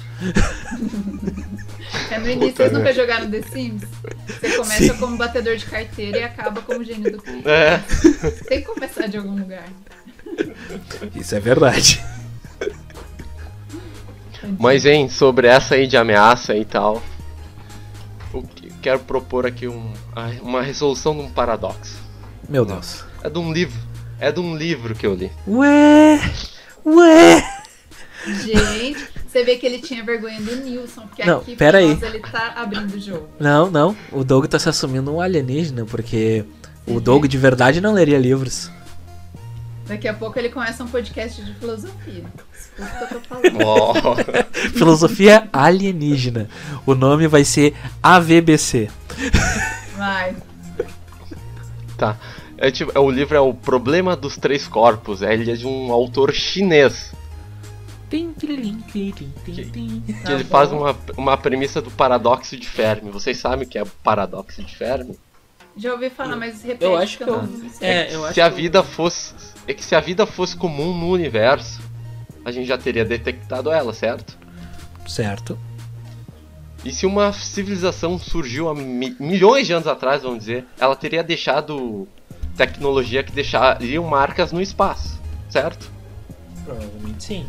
[2.11, 3.83] É no início, vocês nunca jogaram The Sims?
[4.27, 4.97] Você começa Sim.
[4.99, 7.43] como batedor de carteira e acaba como gênio do crime.
[7.45, 7.79] É.
[8.49, 9.65] Tem que começar de algum lugar.
[11.15, 12.03] Isso é verdade.
[14.59, 17.03] Mas, hein, sobre essa aí de ameaça e tal.
[18.33, 19.93] Eu que- quero propor aqui um,
[20.43, 21.97] uma resolução de um paradoxo.
[22.49, 23.05] Meu Deus.
[23.23, 23.79] É de um livro.
[24.21, 25.31] É de um livro que eu li.
[25.47, 26.19] Ué!
[26.87, 27.58] Ué!
[28.45, 31.89] Gente, você vê que ele tinha vergonha do Nilson, porque Não, aqui pera aí.
[31.89, 33.29] nós ele tá abrindo o jogo.
[33.39, 33.97] Não, não.
[34.13, 36.45] O Doug tá se assumindo um alienígena, porque
[36.87, 38.71] o Doug de verdade não leria livros.
[39.87, 42.25] Daqui a pouco ele começa um podcast de filosofia.
[42.53, 43.59] Escuta o que eu tô falando.
[43.65, 43.95] Ó,
[44.75, 46.49] Filosofia alienígena.
[46.85, 48.91] O nome vai ser AVBC.
[49.97, 50.37] Vai.
[51.97, 52.19] tá.
[52.59, 55.23] É, tipo, é, o livro é O Problema dos Três Corpos.
[55.23, 57.13] É, ele é de um autor chinês.
[58.11, 59.13] Tim, tirilim, tim.
[59.45, 60.49] Que Tá ele bom.
[60.51, 63.11] faz uma, uma premissa do paradoxo de Fermi.
[63.11, 65.19] Vocês sabem o que é o paradoxo de Fermi?
[65.77, 66.85] Já ouvi falar, mas repete.
[66.85, 67.43] Eu acho que eu eu.
[67.43, 67.71] não.
[67.81, 69.35] É, eu acho se a que eu- vida fosse.
[69.67, 71.81] É que se a vida fosse comum no universo,
[72.45, 74.37] a gente já teria detectado ela, certo?
[75.07, 75.59] Certo.
[76.85, 81.23] E se uma civilização surgiu há mi- milhões de anos atrás, vamos dizer, ela teria
[81.23, 82.09] deixado
[82.57, 85.91] tecnologia que deixariam marcas no espaço, certo?
[86.65, 87.47] Provavelmente sim.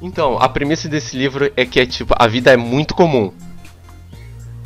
[0.00, 3.32] Então, a premissa desse livro é que é tipo, a vida é muito comum.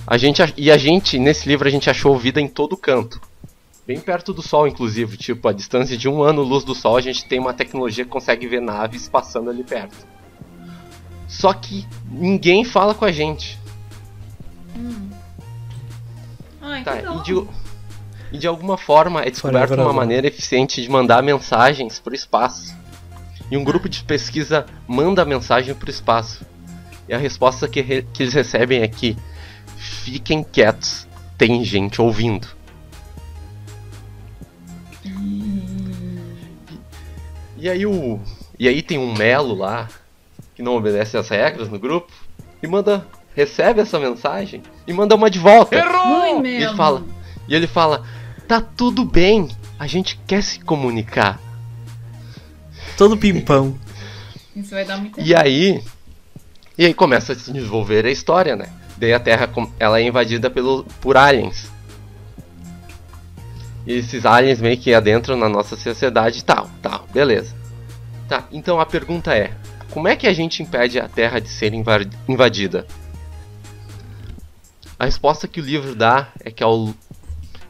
[0.06, 3.20] A gente e a gente nesse livro a gente achou vida em todo canto.
[3.86, 7.00] Bem perto do sol, inclusive, tipo, a distância de um ano luz do sol, a
[7.00, 10.06] gente tem uma tecnologia que consegue ver naves passando ali perto.
[11.28, 13.58] Só que ninguém fala com a gente.
[16.60, 17.46] Ai, Tá, e de,
[18.32, 22.74] e de alguma forma é descoberta uma maneira eficiente de mandar mensagens pro espaço.
[23.50, 26.44] E um grupo de pesquisa manda a mensagem pro espaço.
[27.08, 29.16] E a resposta que, re- que eles recebem é que
[29.76, 31.06] fiquem quietos,
[31.38, 32.48] tem gente ouvindo.
[37.56, 38.20] E aí o.
[38.58, 39.88] E aí tem um Melo lá,
[40.54, 42.12] que não obedece às regras no grupo,
[42.62, 43.06] e manda.
[43.34, 45.76] recebe essa mensagem e manda uma de volta.
[46.40, 47.04] Ui, E ele fala,
[47.48, 48.02] e ele fala,
[48.48, 51.38] tá tudo bem, a gente quer se comunicar.
[52.96, 53.78] Todo pimpão.
[54.54, 55.82] Isso vai dar muito E aí,
[56.78, 58.68] e aí começa a se desenvolver a história, né?
[58.96, 61.70] Daí a Terra com- ela é invadida pelo, por aliens.
[63.86, 67.54] E esses aliens meio que adentram na nossa sociedade e tal, tal, beleza.
[68.28, 69.52] Tá, então a pergunta é,
[69.90, 72.86] como é que a gente impede a Terra de ser inva- invadida?
[74.98, 76.94] A resposta que o livro dá é que ao,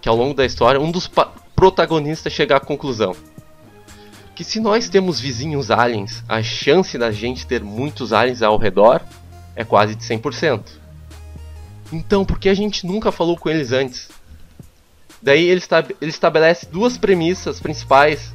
[0.01, 1.11] que ao longo da história um dos
[1.57, 3.15] protagonistas chega à conclusão
[4.37, 9.01] que se nós temos vizinhos aliens, a chance da gente ter muitos aliens ao redor
[9.57, 10.63] é quase de 100%.
[11.91, 14.11] Então, por que a gente nunca falou com eles antes?
[15.23, 15.63] Daí ele,
[16.03, 18.31] ele estabelece duas premissas principais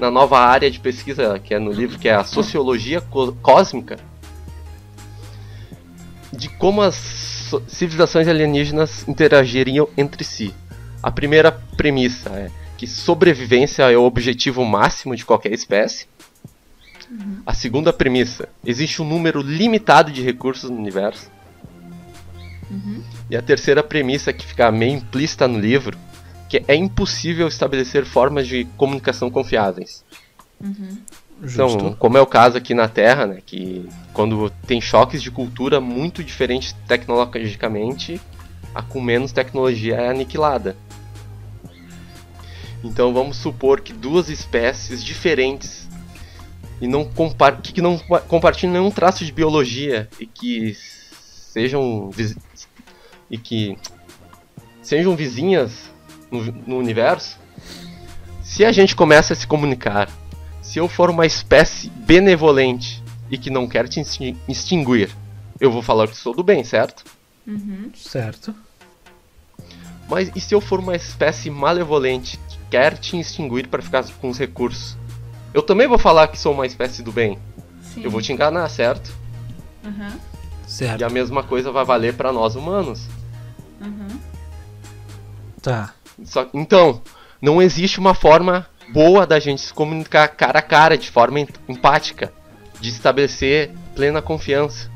[0.00, 3.00] na nova área de pesquisa que é no livro, que é a sociologia
[3.40, 3.98] cósmica,
[6.32, 10.52] de como as civilizações alienígenas interagiriam entre si.
[11.00, 16.06] A primeira premissa é que sobrevivência é o objetivo máximo de qualquer espécie.
[17.44, 21.30] A segunda premissa, existe um número limitado de recursos no universo.
[23.30, 25.96] E a terceira premissa, que fica meio implícita no livro,
[26.48, 30.04] que é impossível estabelecer formas de comunicação confiáveis.
[31.42, 31.96] Então, Justo.
[31.98, 36.24] como é o caso aqui na Terra, né, que quando tem choques de cultura muito
[36.24, 38.20] diferentes tecnologicamente,
[38.74, 40.76] a com menos tecnologia é aniquilada.
[42.86, 45.88] Então vamos supor que duas espécies diferentes
[46.80, 50.76] e não compar que não pa- compartilham nenhum traço de biologia e que
[51.52, 52.10] sejam
[53.30, 53.76] e que
[54.82, 55.90] sejam vizinhas
[56.30, 57.38] no, no universo,
[58.42, 60.08] se a gente começa a se comunicar,
[60.62, 65.10] se eu for uma espécie benevolente e que não quer te extin- extinguir,
[65.58, 67.04] eu vou falar que sou do bem, certo?
[67.96, 68.54] Certo.
[70.08, 72.38] Mas e se eu for uma espécie malevolente
[72.70, 74.96] quer te extinguir para ficar com os recursos?
[75.54, 77.38] Eu também vou falar que sou uma espécie do bem.
[77.82, 78.02] Sim.
[78.04, 79.12] Eu vou te enganar, certo?
[79.84, 80.12] Aham,
[80.66, 81.00] Certo.
[81.00, 83.06] E a mesma coisa vai valer para nós humanos.
[83.80, 84.18] aham.
[85.62, 85.94] Tá.
[86.24, 87.02] Só- então,
[87.40, 91.48] não existe uma forma boa da gente se comunicar cara a cara, de forma em-
[91.68, 92.32] empática,
[92.80, 94.90] de estabelecer plena confiança.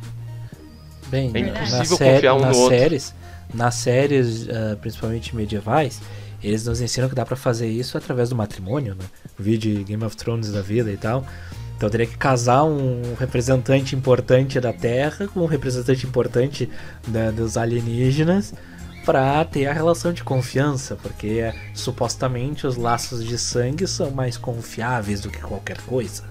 [1.09, 2.79] Bem, É na impossível confiar um nas no outro.
[2.79, 3.14] séries,
[3.53, 6.01] nas séries, ah, principalmente medievais,
[6.43, 9.05] eles nos ensinam que dá pra fazer isso através do matrimônio, né?
[9.38, 11.24] Vídeo Game of Thrones da vida e tal.
[11.76, 16.68] Então teria que casar um representante importante da Terra com um representante importante
[17.09, 18.53] da- dos alienígenas
[19.05, 24.36] pra ter a relação de confiança, porque eh, supostamente os laços de sangue são mais
[24.36, 26.24] confiáveis do que qualquer coisa.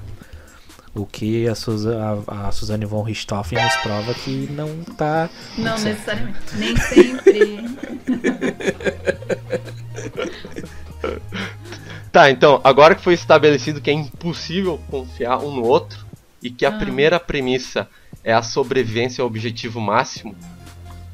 [0.95, 5.77] O que a, Suza- a- a Suzane von Richthofen nos prova que não tá Não
[5.77, 5.99] certo.
[5.99, 6.55] necessariamente.
[6.57, 7.69] Nem sempre.
[12.11, 16.05] Tá, então, agora que foi estabelecido que é impossível confiar um no outro
[16.41, 16.77] e que a Ah.
[16.77, 17.87] primeira premissa
[18.23, 20.35] é a sobrevivência ao objetivo máximo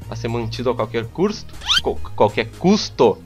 [0.08, 1.52] a ser mantido a qualquer custo,
[2.14, 3.18] qualquer custo,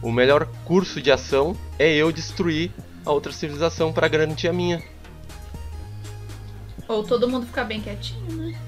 [0.00, 2.70] o melhor curso de ação é eu destruir
[3.04, 4.82] a outra civilização para garantir a minha.
[6.92, 8.60] Ou todo mundo ficar bem quietinho, né?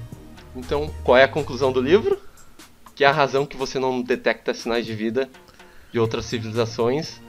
[0.55, 2.19] Então, qual é a conclusão do livro?
[2.95, 5.29] Que a razão que você não detecta sinais de vida
[5.91, 7.19] de outras civilizações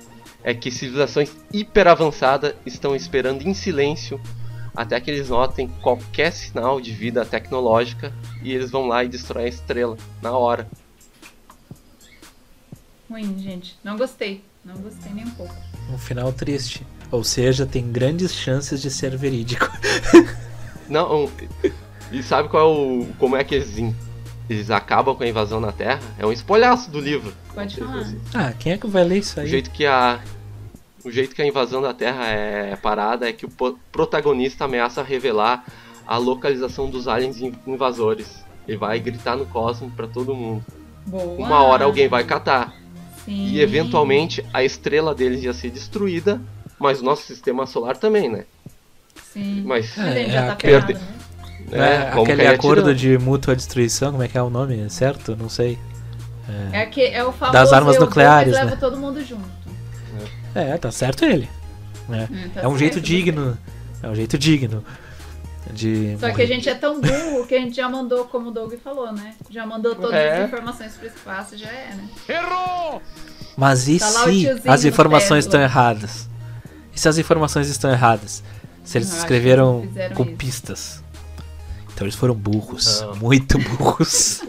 [0.42, 4.20] é que civilizações hiperavançadas estão esperando em silêncio
[4.74, 9.46] até que eles notem qualquer sinal de vida tecnológica e eles vão lá e destroem
[9.46, 10.68] a estrela na hora.
[13.10, 13.78] Ruim, gente.
[13.84, 14.42] Não gostei.
[14.64, 15.54] Não gostei nem um pouco.
[15.92, 16.86] Um final triste.
[17.10, 19.70] Ou seja, tem grandes chances de ser verídico.
[20.88, 21.30] Não,
[22.12, 23.06] e sabe qual é o.
[23.18, 23.94] como é que eles, in-
[24.48, 26.00] eles acabam com a invasão na Terra?
[26.18, 27.32] É um espolhaço do livro.
[27.54, 28.06] Pode falar.
[28.34, 29.48] Ah, quem é que vai ler isso O aí?
[29.48, 30.20] jeito que a.
[31.04, 33.50] O jeito que a invasão da Terra é parada é que o
[33.92, 35.64] protagonista ameaça revelar
[36.06, 38.44] a localização dos aliens in- invasores.
[38.66, 40.64] Ele vai gritar no cosmos pra todo mundo.
[41.06, 41.24] Boa.
[41.46, 42.74] Uma hora alguém vai catar.
[43.24, 43.46] Sim.
[43.46, 46.40] E eventualmente a estrela deles ia ser destruída,
[46.78, 48.44] mas o nosso sistema solar também, né?
[49.32, 49.62] Sim.
[49.66, 49.92] Mas.
[49.96, 51.16] Mas ele É, já tá aquele- ferrado, né?
[51.72, 54.88] É, aquele acordo de mútua destruição, como é que é o nome?
[54.88, 55.34] Certo?
[55.36, 55.78] Não sei.
[56.72, 58.62] É, que, é o famoso Das armas nucleares, né?
[58.64, 59.44] leva todo mundo junto.
[60.54, 61.48] É, tá certo ele.
[62.08, 62.28] né?
[62.30, 63.58] Hum, tá é um jeito digno.
[64.02, 64.84] É um jeito digno.
[65.72, 66.16] De.
[66.20, 68.72] Só que a gente é tão burro que a gente já mandou, como o Doug
[68.74, 69.34] falou, né?
[69.50, 70.42] Já mandou todas É.
[70.42, 72.08] as informações pro espaço, já é, né?
[73.56, 76.28] Mas e Tá se as informações estão erradas?
[76.94, 78.44] E se as informações estão erradas?
[78.86, 80.36] Se eles escreveram eles com isso.
[80.36, 81.04] pistas.
[81.92, 83.00] Então eles foram burros.
[83.02, 83.16] Não.
[83.16, 84.42] Muito burros.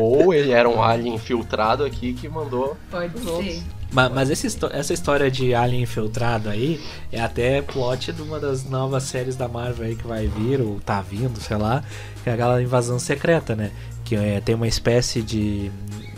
[0.00, 2.76] Ou ele era um alien infiltrado aqui que mandou.
[2.90, 3.62] Pode ser.
[3.92, 6.80] Ma- Mas, esse histó- essa história de alien infiltrado aí
[7.12, 10.80] é até plot de uma das novas séries da Marvel aí que vai vir, ou
[10.80, 11.84] tá vindo, sei lá,
[12.24, 13.70] que é aquela invasão secreta, né?
[14.04, 15.70] Que é, tem uma espécie de,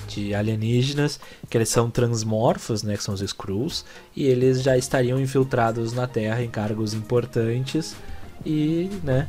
[0.09, 2.97] de alienígenas que eles são transmorfos, né?
[2.97, 3.85] Que são os Skrulls,
[4.17, 7.95] e eles já estariam infiltrados na Terra em cargos importantes
[8.45, 9.29] e, né?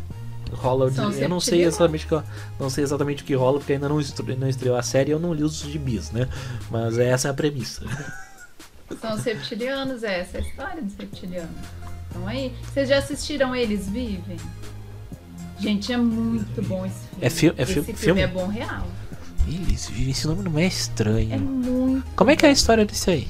[0.51, 2.23] Rola São eu não sei exatamente o que,
[2.59, 5.13] não sei exatamente o que rola porque ainda não, estre- não estreou a série e
[5.13, 6.27] eu não li os gibis, né?
[6.71, 7.86] Mas essa é a premissa.
[8.99, 11.51] São os reptilianos, é essa é a história dos reptilianos.
[12.09, 14.38] Então aí, vocês já assistiram Eles Vivem?
[15.59, 17.21] Gente, é muito bom esse filme.
[17.21, 18.21] É fi- é esse fi- filme, filme?
[18.21, 18.88] é bom real.
[19.50, 21.34] Eles vivem, esse nome não é estranho.
[21.34, 22.06] É muito.
[22.16, 23.28] Como é que é a história disso aí?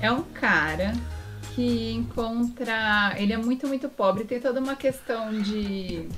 [0.00, 0.92] É um cara
[1.54, 3.14] que encontra.
[3.16, 4.24] Ele é muito, muito pobre.
[4.24, 6.08] Tem toda uma questão de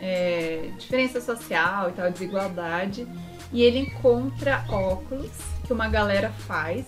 [0.00, 3.06] é, diferença social e tal, desigualdade.
[3.52, 5.30] E ele encontra óculos
[5.66, 6.86] que uma galera faz.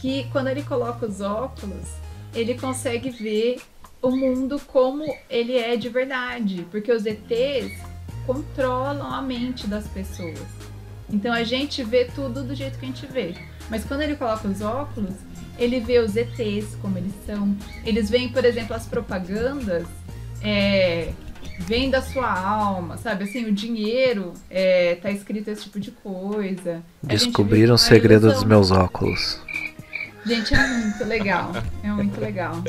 [0.00, 1.88] Que quando ele coloca os óculos,
[2.34, 3.60] ele consegue ver
[4.02, 6.66] o mundo como ele é de verdade.
[6.70, 7.93] Porque os ETs
[8.26, 10.40] controlam a mente das pessoas.
[11.10, 13.34] Então a gente vê tudo do jeito que a gente vê.
[13.70, 15.14] Mas quando ele coloca os óculos,
[15.58, 17.56] ele vê os ETs como eles são.
[17.84, 19.86] Eles veem, por exemplo, as propagandas.
[20.42, 21.12] É,
[21.60, 23.24] vem da sua alma, sabe?
[23.24, 26.82] Assim, o dinheiro é, tá escrito esse tipo de coisa.
[27.02, 29.40] Descobriram o segredo dos meus óculos.
[30.26, 31.52] Gente, é muito legal.
[31.82, 32.62] É muito legal.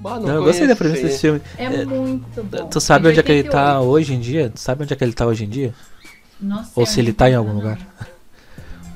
[0.00, 1.40] Bah, Não, eu gostei da premissa desse filme.
[1.56, 2.66] É, É, muito bom.
[2.68, 3.90] Tu sabe de onde é que ele tá 88.
[3.90, 4.50] hoje em dia?
[4.50, 5.74] Tu sabe onde é que ele tá hoje em dia?
[6.40, 7.56] Não sei Ou se ele tá em algum não.
[7.56, 7.78] lugar.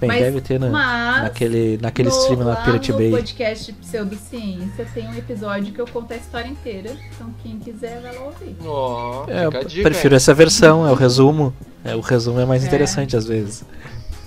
[0.00, 3.10] Bem, Mas- deve ter na, Mas naquele, naquele no, stream lá, Pirate no Bay.
[3.12, 6.90] podcast Pseudociência tem um episódio que eu conto a história inteira.
[7.14, 8.56] Então quem quiser vai lá ouvir.
[8.64, 10.16] Ó, É, fica a eu dica, prefiro hein?
[10.16, 11.54] essa versão, é o resumo.
[11.84, 12.66] É, o resumo é mais É.
[12.66, 13.64] interessante às vezes.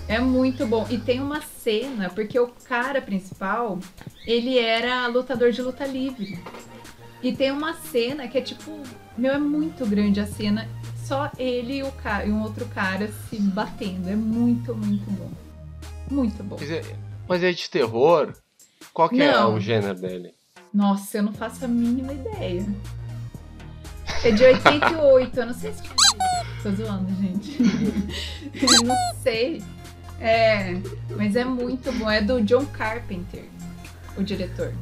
[0.08, 0.86] É muito bom.
[0.90, 3.80] E tem uma cena, porque o cara principal,
[4.26, 6.40] ele era lutador de luta livre.
[7.24, 8.72] E tem uma cena que é tipo,
[9.18, 10.70] meu, é muito grande a cena,
[11.04, 14.10] só ele e, o cara, e um outro cara se batendo.
[14.10, 15.32] É muito, muito bom.
[16.10, 16.58] Muito bom.
[16.60, 16.82] Mas é,
[17.28, 18.34] mas é de terror?
[18.94, 19.56] Qual que é Não.
[19.56, 20.34] o gênero dele?
[20.72, 22.66] Nossa, eu não faço a mínima ideia.
[24.24, 25.84] É de 88, eu não sei se.
[26.62, 27.58] Tô zoando, gente.
[28.56, 29.62] Eu não sei.
[30.20, 30.78] É,
[31.16, 32.10] mas é muito bom.
[32.10, 33.44] É do John Carpenter,
[34.18, 34.74] o diretor.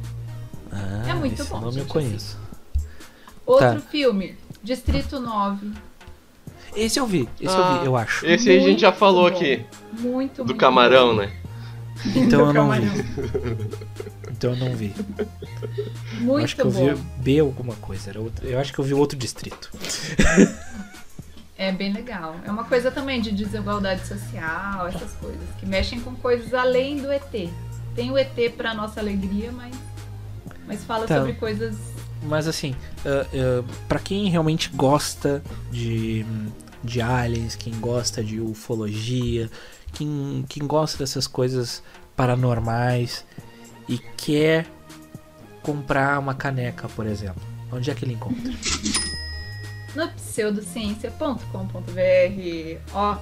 [0.72, 2.38] Ah, É muito esse bom, nome eu gente, conheço.
[3.46, 3.88] Outro Tá.
[3.90, 5.70] filme, Distrito 9.
[6.76, 8.26] Esse eu vi, esse eu Ah, vi, eu acho.
[8.26, 9.36] Esse aí a gente já falou bom.
[9.36, 11.22] aqui, Muito, do muito camarão, bom.
[11.22, 11.32] né?
[12.16, 12.86] Então Do eu não camarão.
[12.88, 13.04] vi.
[14.32, 14.92] Então eu não vi.
[15.18, 15.26] Eu
[16.20, 16.94] Muito acho que eu bom.
[16.94, 18.10] vi B alguma coisa.
[18.10, 19.70] Era outro, eu acho que eu vi outro distrito.
[21.56, 22.34] É bem legal.
[22.44, 27.12] É uma coisa também de desigualdade social, essas coisas, que mexem com coisas além do
[27.12, 27.48] ET.
[27.94, 29.74] Tem o ET pra nossa alegria, mas,
[30.66, 31.18] mas fala Tá.
[31.18, 31.76] sobre coisas.
[32.22, 32.74] Mas assim,
[33.06, 36.26] ah, ah, pra quem realmente gosta de,
[36.82, 39.48] de aliens, quem gosta de ufologia,
[39.92, 41.82] quem, quem gosta dessas coisas
[42.16, 43.24] paranormais
[43.88, 44.66] e quer
[45.62, 47.42] comprar uma caneca, por exemplo,
[47.72, 48.52] onde é que ele encontra?
[49.94, 52.78] No pseudociência.com.br.
[52.92, 53.16] Ó,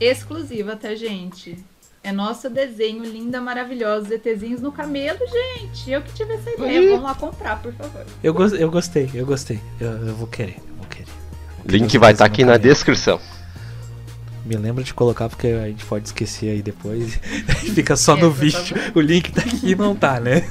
[0.00, 1.58] exclusiva, tá, gente?
[2.04, 5.90] É nosso desenho linda, maravilhosa, ETzinhos no camelo, gente.
[5.90, 6.88] Eu que tive essa ideia.
[6.90, 8.04] Vamos lá comprar, por favor.
[8.22, 9.60] Eu, gos- eu gostei, eu gostei.
[9.80, 11.06] Eu, eu vou querer, eu vou querer.
[11.64, 13.20] Link vai estar aqui na descrição.
[14.44, 17.20] Me lembra de colocar porque a gente pode esquecer aí depois.
[17.72, 18.76] Fica só É, no por vídeo.
[18.96, 20.50] O link tá aqui e não tá, né?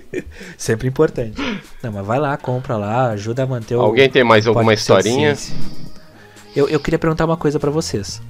[0.56, 1.40] Sempre importante.
[1.82, 3.80] Não, mas vai lá, compra lá, ajuda a manter o.
[3.80, 5.36] Alguém tem mais alguma historinha?
[6.54, 8.20] Eu, eu queria perguntar uma coisa pra vocês.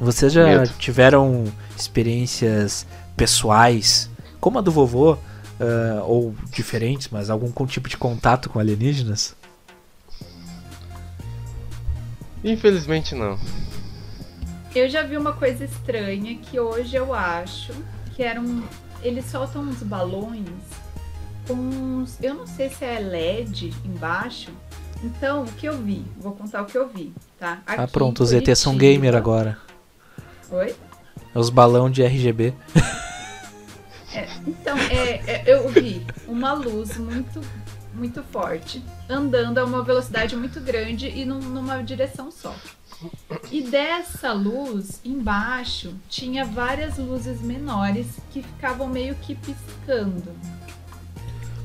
[0.00, 0.72] Vocês já Medo.
[0.78, 1.44] tiveram
[1.76, 2.86] experiências
[3.16, 5.16] pessoais, como a do vovô,
[5.60, 9.36] ah, ou diferentes, mas algum tipo de contato com alienígenas?
[12.42, 13.38] Infelizmente não.
[14.74, 17.72] Eu já vi uma coisa estranha que hoje eu acho
[18.16, 18.64] que eram.
[19.02, 20.48] Eles soltam uns balões
[21.50, 22.18] uns.
[22.22, 24.50] Eu não sei se é LED embaixo.
[25.02, 26.04] Então, o que eu vi?
[26.18, 27.60] Vou contar o que eu vi, tá?
[27.66, 29.58] ah, Aqui em pronto, os ET são gamer agora.
[30.50, 30.76] Oi?
[31.34, 32.54] Os balão de RGB.
[34.14, 37.40] É, então, é, é, eu vi uma luz muito,
[37.94, 42.54] muito forte, andando a uma velocidade muito grande e num- numa direção só.
[43.50, 50.30] E dessa luz, embaixo, tinha várias luzes menores que ficavam meio que piscando.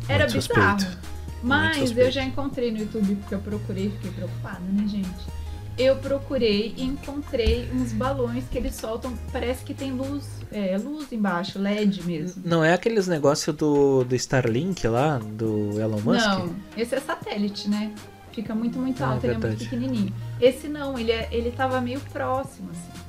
[0.07, 0.75] Era Muito suspeito.
[0.75, 0.97] bizarro.
[1.43, 5.37] Mas eu já encontrei no YouTube, porque eu procurei, fiquei preocupada, né, gente?
[5.77, 11.11] Eu procurei e encontrei uns balões que eles soltam, parece que tem luz, é, luz
[11.11, 12.41] embaixo, LED mesmo.
[12.43, 16.25] Não é aqueles negócios do, do Starlink lá, do Elon Musk?
[16.25, 17.93] Não, esse é satélite, né?
[18.31, 20.13] Fica muito, muito Ah, é alto, ele é muito pequenininho.
[20.41, 23.01] Esse não, ele, é, ele tava meio próximo, assim.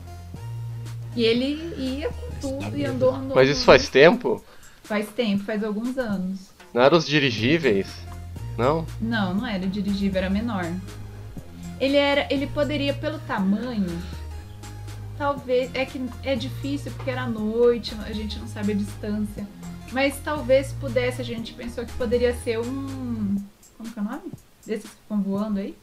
[1.16, 3.34] E ele ia com tudo e andou, andou.
[3.34, 4.44] Mas isso faz tempo?
[4.84, 6.50] Faz tempo, faz alguns anos.
[6.72, 7.88] Não eram os dirigíveis?
[8.56, 8.84] Não?
[9.00, 10.64] Não, não era dirigível, era menor.
[11.80, 13.86] Ele era, ele poderia pelo tamanho,
[15.16, 19.46] talvez é que é difícil porque era noite, a gente não sabe a distância,
[19.92, 23.36] mas talvez pudesse, a gente pensou que poderia ser um,
[23.76, 24.32] como que é o nome?
[24.66, 25.76] Desses que ficam voando aí?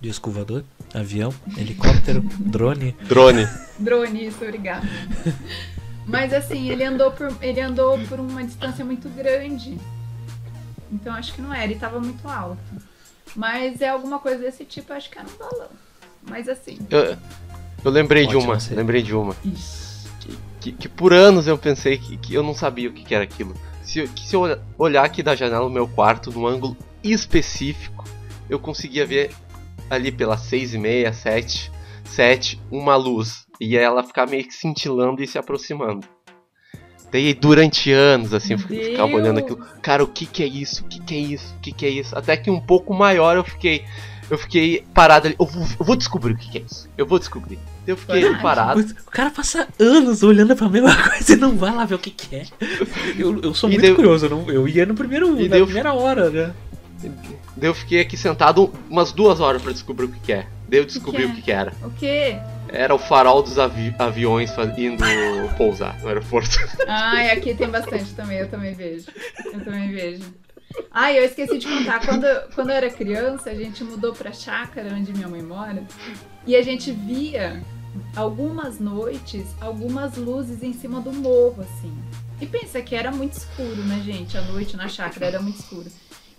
[0.00, 0.64] Disco voador,
[0.94, 2.92] avião, helicóptero, drone.
[3.06, 3.46] Drone.
[3.78, 4.86] Drone, isso, obrigada.
[6.06, 9.76] Mas assim, ele andou por ele andou por uma distância muito grande.
[10.90, 12.58] Então acho que não era, ele tava muito alto.
[13.36, 15.68] Mas é alguma coisa desse tipo, acho que era um balão.
[16.22, 17.16] Mas assim, Eu,
[17.84, 18.74] eu lembrei de Pode uma, ser.
[18.74, 19.34] lembrei de uma.
[19.44, 19.88] ixi.
[20.60, 23.22] Que, que por anos eu pensei que, que eu não sabia o que, que era
[23.22, 23.54] aquilo.
[23.82, 26.76] Se, eu- que se eu olha- olhar aqui da janela do meu quarto, num ângulo
[27.02, 28.04] específico,
[28.50, 29.30] eu conseguia ver
[29.88, 31.70] ali pelas seis e meia, sete,
[32.04, 33.46] sete, uma luz.
[33.60, 36.06] E ela ficar meio que cintilando e se aproximando.
[37.10, 39.58] Daí durante anos, assim, eu ficava olhando aquilo.
[39.80, 40.84] Cara, o que que é isso?
[40.84, 41.54] O que que é isso?
[41.56, 42.16] O que que é isso?
[42.16, 43.84] Até que um pouco maior eu fiquei.
[44.30, 45.36] Eu fiquei parado ali.
[45.40, 46.86] Eu vou, eu vou descobrir o que que é isso.
[46.98, 47.58] Eu vou descobrir.
[47.86, 48.42] Eu fiquei Coragem.
[48.42, 48.80] parado.
[49.06, 52.10] O cara passa anos olhando pra mesma coisa e não vai lá ver o que,
[52.10, 52.44] que é.
[53.18, 55.48] Eu, eu sou E muito daí- curioso, eu, não- eu ia no primeiro, E na
[55.48, 56.52] daí eu- primeira hora, né?
[57.56, 60.46] Daí eu fiquei aqui sentado umas duas horas pra descobrir o que, que é.
[60.68, 61.72] Daí eu descobri que o que, que era.
[61.82, 62.36] O quê?
[62.70, 65.04] Era o farol dos avi- aviões indo
[65.56, 66.56] pousar no aeroporto.
[66.86, 69.06] Ai, aqui tem bastante também, eu também vejo.
[69.46, 70.24] Eu também vejo.
[70.90, 72.04] Ai, eu esqueci de contar.
[72.04, 75.82] Quando, quando eu era criança, a gente mudou pra chácara onde minha mãe mora.
[76.46, 77.62] E a gente via
[78.14, 81.92] algumas noites, algumas luzes em cima do morro, assim.
[82.40, 84.36] E pensa que era muito escuro, né, gente?
[84.36, 85.86] A noite na chácara era muito escuro.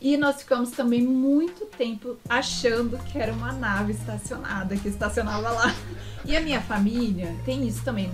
[0.02, 5.76] E nós ficamos também muito tempo achando que era uma nave estacionada, que estacionava lá.
[6.24, 8.10] E a minha família tem isso também.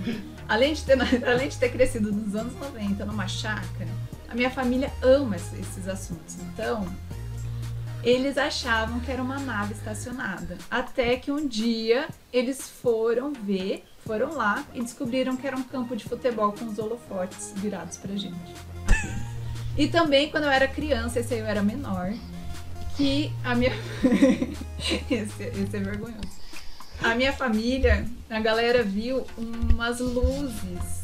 [0.48, 3.88] Além de ter, além de ter crescido nos anos 90 numa chácara,
[4.28, 6.36] a minha família ama esse- esses assuntos.
[6.52, 6.84] Então,
[8.02, 10.58] eles achavam que era uma nave estacionada.
[10.70, 15.94] Até que um dia eles foram ver, foram lá e descobriram que era um campo
[15.96, 18.54] de futebol com os holofotes virados pra gente.
[19.76, 22.12] E também quando eu era criança, esse aí eu era menor,
[22.96, 23.72] que a minha.
[25.10, 26.46] esse, esse é vergonhoso.
[27.02, 31.02] A minha família, a galera viu umas luzes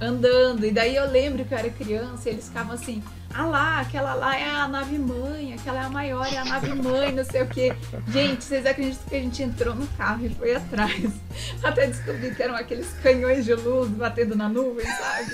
[0.00, 0.66] andando.
[0.66, 4.14] E daí eu lembro que eu era criança e eles ficavam assim: ah lá, aquela
[4.14, 7.42] lá é a nave mãe, aquela é a maior, é a nave mãe, não sei
[7.42, 7.72] o quê.
[8.08, 11.12] Gente, vocês acreditam que a gente entrou no carro e foi atrás?
[11.62, 15.30] Até descobrir que eram aqueles canhões de luz batendo na nuvem, sabe?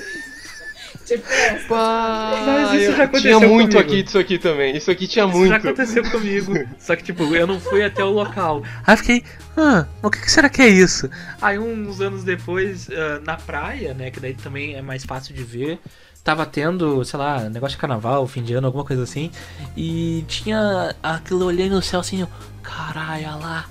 [1.09, 2.43] Tipo, essa.
[2.47, 3.79] Mas isso já aconteceu Tinha muito comigo.
[3.93, 4.77] aqui disso aqui também.
[4.77, 5.49] Isso aqui tinha Isso muito.
[5.49, 6.53] já aconteceu comigo.
[6.79, 8.63] Só que, tipo, eu não fui até o local.
[8.87, 9.25] Aí eu fiquei,
[9.57, 11.09] ah, o que, que será que é isso?
[11.41, 15.43] Aí, uns anos depois, ah, na praia, né, que daí também é mais fácil de
[15.43, 15.81] ver,
[16.23, 19.31] tava tendo, sei lá, negócio de carnaval, fim de ano, alguma coisa assim,
[19.77, 22.29] e tinha aquilo eu olhei no céu assim, eu,
[22.63, 23.67] caralho, olha lá,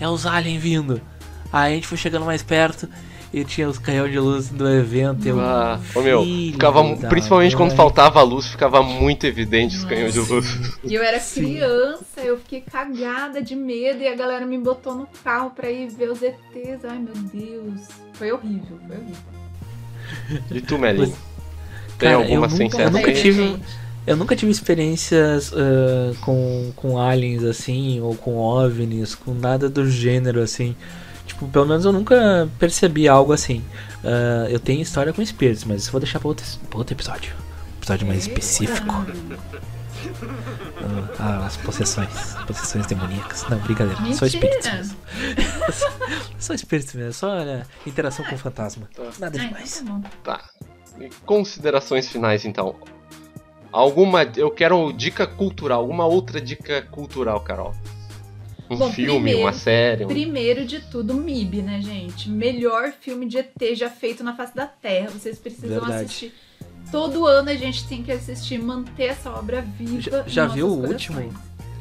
[0.00, 1.00] é os aliens vindo.
[1.52, 2.88] Aí a gente foi chegando mais perto
[3.32, 5.26] e tinha os canhões de luz do evento.
[5.28, 10.12] Eu, Ah, ô meu, ficava, principalmente quando faltava a luz, ficava muito evidente os canhões
[10.14, 10.78] de luz.
[10.84, 11.42] E eu era Sim.
[11.42, 15.88] criança, eu fiquei cagada de medo e a galera me botou no carro pra ir
[15.90, 16.84] ver os ETs.
[16.84, 17.82] Ai meu Deus.
[18.14, 19.38] Foi horrível, foi horrível.
[20.50, 21.08] E tu, Melinho?
[21.98, 23.56] Tem Cara, alguma eu nunca- eu nunca tive-
[24.06, 29.86] Eu nunca tive experiências ah, com, com aliens assim, ou com OVNIs, com nada do
[29.90, 30.74] gênero assim.
[31.38, 33.64] Tipo, pelo menos eu nunca percebi algo assim.
[34.04, 36.94] Ah, eu tenho história com espíritos, mas isso eu vou deixar pra outro, pra outro
[36.94, 37.32] episódio.
[37.74, 39.06] Um episódio mais específico.
[41.18, 42.34] Ah, as possessões.
[42.46, 43.46] Possessões demoníacas.
[43.48, 44.00] Não, brincadeira.
[44.14, 44.76] Só espíritos Mentira!
[44.76, 44.96] mesmo.
[46.38, 47.12] Só espíritos mesmo.
[47.12, 48.88] Só olha, interação com o fantasma.
[49.18, 49.84] Nada Ai, demais.
[50.24, 50.38] tá.
[50.38, 50.44] Tá.
[51.00, 52.74] E Considerações finais, então.
[53.70, 54.22] Alguma.
[54.36, 55.80] Eu quero dica cultural.
[55.80, 57.74] Alguma outra dica cultural, Carol?
[58.70, 60.04] Um Bom, filme, primeiro- uma série.
[60.04, 62.28] um- Primeiro de tudo, MIB, né, gente?
[62.28, 65.08] Melhor filme de ET já feito na face da Terra.
[65.10, 66.04] Vocês precisam Verdade.
[66.04, 66.34] assistir.
[66.92, 70.00] Todo ano a gente tem que assistir, manter essa obra viva.
[70.00, 70.92] Já, já viu o corações.
[71.16, 71.34] último?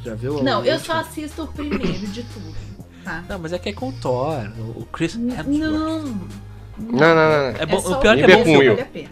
[0.04, 0.80] Já viu o Não, eu último?
[0.86, 2.56] só assisto o primeiro de tudo.
[3.04, 3.24] Tá?
[3.30, 5.48] Não, mas é que é com o Thor, o o Chris Hemsworth.
[5.48, 6.00] Não.
[6.04, 6.06] Não,
[6.80, 7.60] não, não.
[7.60, 8.58] É bom, só o pior é que é é bom.
[8.58, 8.70] Will.
[8.76, 9.10] vale a pena.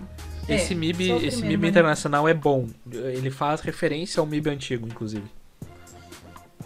[0.47, 2.67] Esse É, MIB, o esse MIB internacional é bom.
[2.91, 5.23] Ele faz referência ao MIB antigo, inclusive.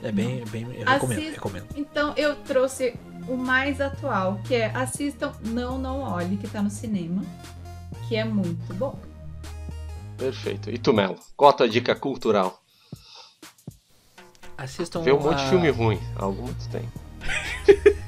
[0.02, 1.68] É bem, bem, eu recomendo, Assista- recomendo.
[1.76, 2.96] Então eu trouxe
[3.28, 7.22] o mais atual, que é assistam Não Não Olhe, que tá no cinema,
[8.08, 8.98] que é muito bom.
[10.18, 10.70] Perfeito.
[10.70, 11.16] E tu, Melo?
[11.36, 12.62] Qual a tua dica cultural?
[14.58, 16.00] Assistam Vê um monte de filme ruim.
[16.16, 16.88] Alguns tem.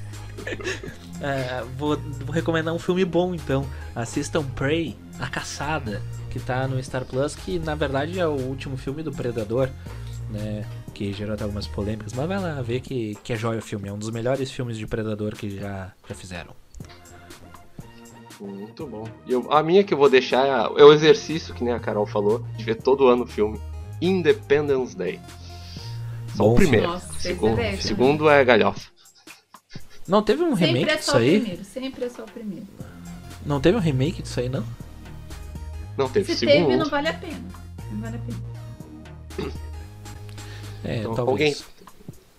[1.22, 3.64] É, vou, vou recomendar um filme bom então.
[3.96, 8.76] Assistam Prey, A Caçada, que tá no Star Plus, que na verdade é o último
[8.76, 9.70] filme do Predador,
[10.32, 10.66] né?
[11.02, 13.90] Que gerou até algumas polêmicas, mas vai lá ver que, que é jóia o filme.
[13.90, 16.54] É um dos melhores filmes de Predador que já, já fizeram.
[18.40, 19.08] Muito bom.
[19.28, 22.06] Eu- a minha que eu vou deixar é, é o exercício, que nem a Carol
[22.06, 23.60] falou, de ver todo ano o filme
[24.00, 25.20] Independence Day.
[26.36, 26.86] Só Bom o primeiro.
[26.88, 28.92] Nossa, segundo, é segundo é galhofa.
[30.08, 31.40] Não teve um Sempre remake é disso só o aí?
[31.40, 32.68] primeiro, sempre é só o primeiro.
[33.44, 34.64] Não teve um remake disso aí, não?
[35.98, 36.68] Não teve Se segundo.
[36.68, 37.42] teve, não vale a pena.
[37.92, 39.52] Não vale a pena.
[40.84, 41.62] É, Então, talvez.
[41.62, 41.66] alguém,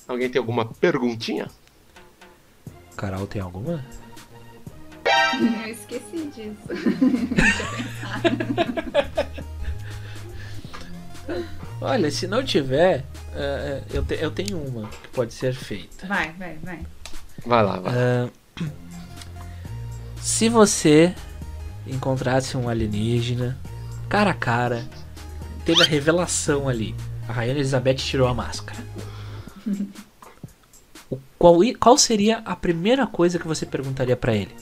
[0.08, 1.48] alguém tem alguma perguntinha?
[2.96, 3.84] Carol tem alguma?
[5.64, 6.56] Eu esqueci disso.
[11.80, 16.06] Olha, se não tiver, é, eu, te- eu tenho uma que pode ser feita.
[16.06, 16.80] Vai, vai, vai.
[17.44, 17.92] Vai lá, vai.
[17.96, 18.28] Ah,
[20.20, 21.12] se você
[21.86, 23.58] encontrasse um alienígena
[24.08, 24.86] cara a cara,
[25.64, 26.94] teve a revelação ali,
[27.28, 28.80] a Rainha Elizabeth tirou a máscara.
[31.10, 34.54] O- qual, qual seria a primeira coisa que você perguntaria pra ele?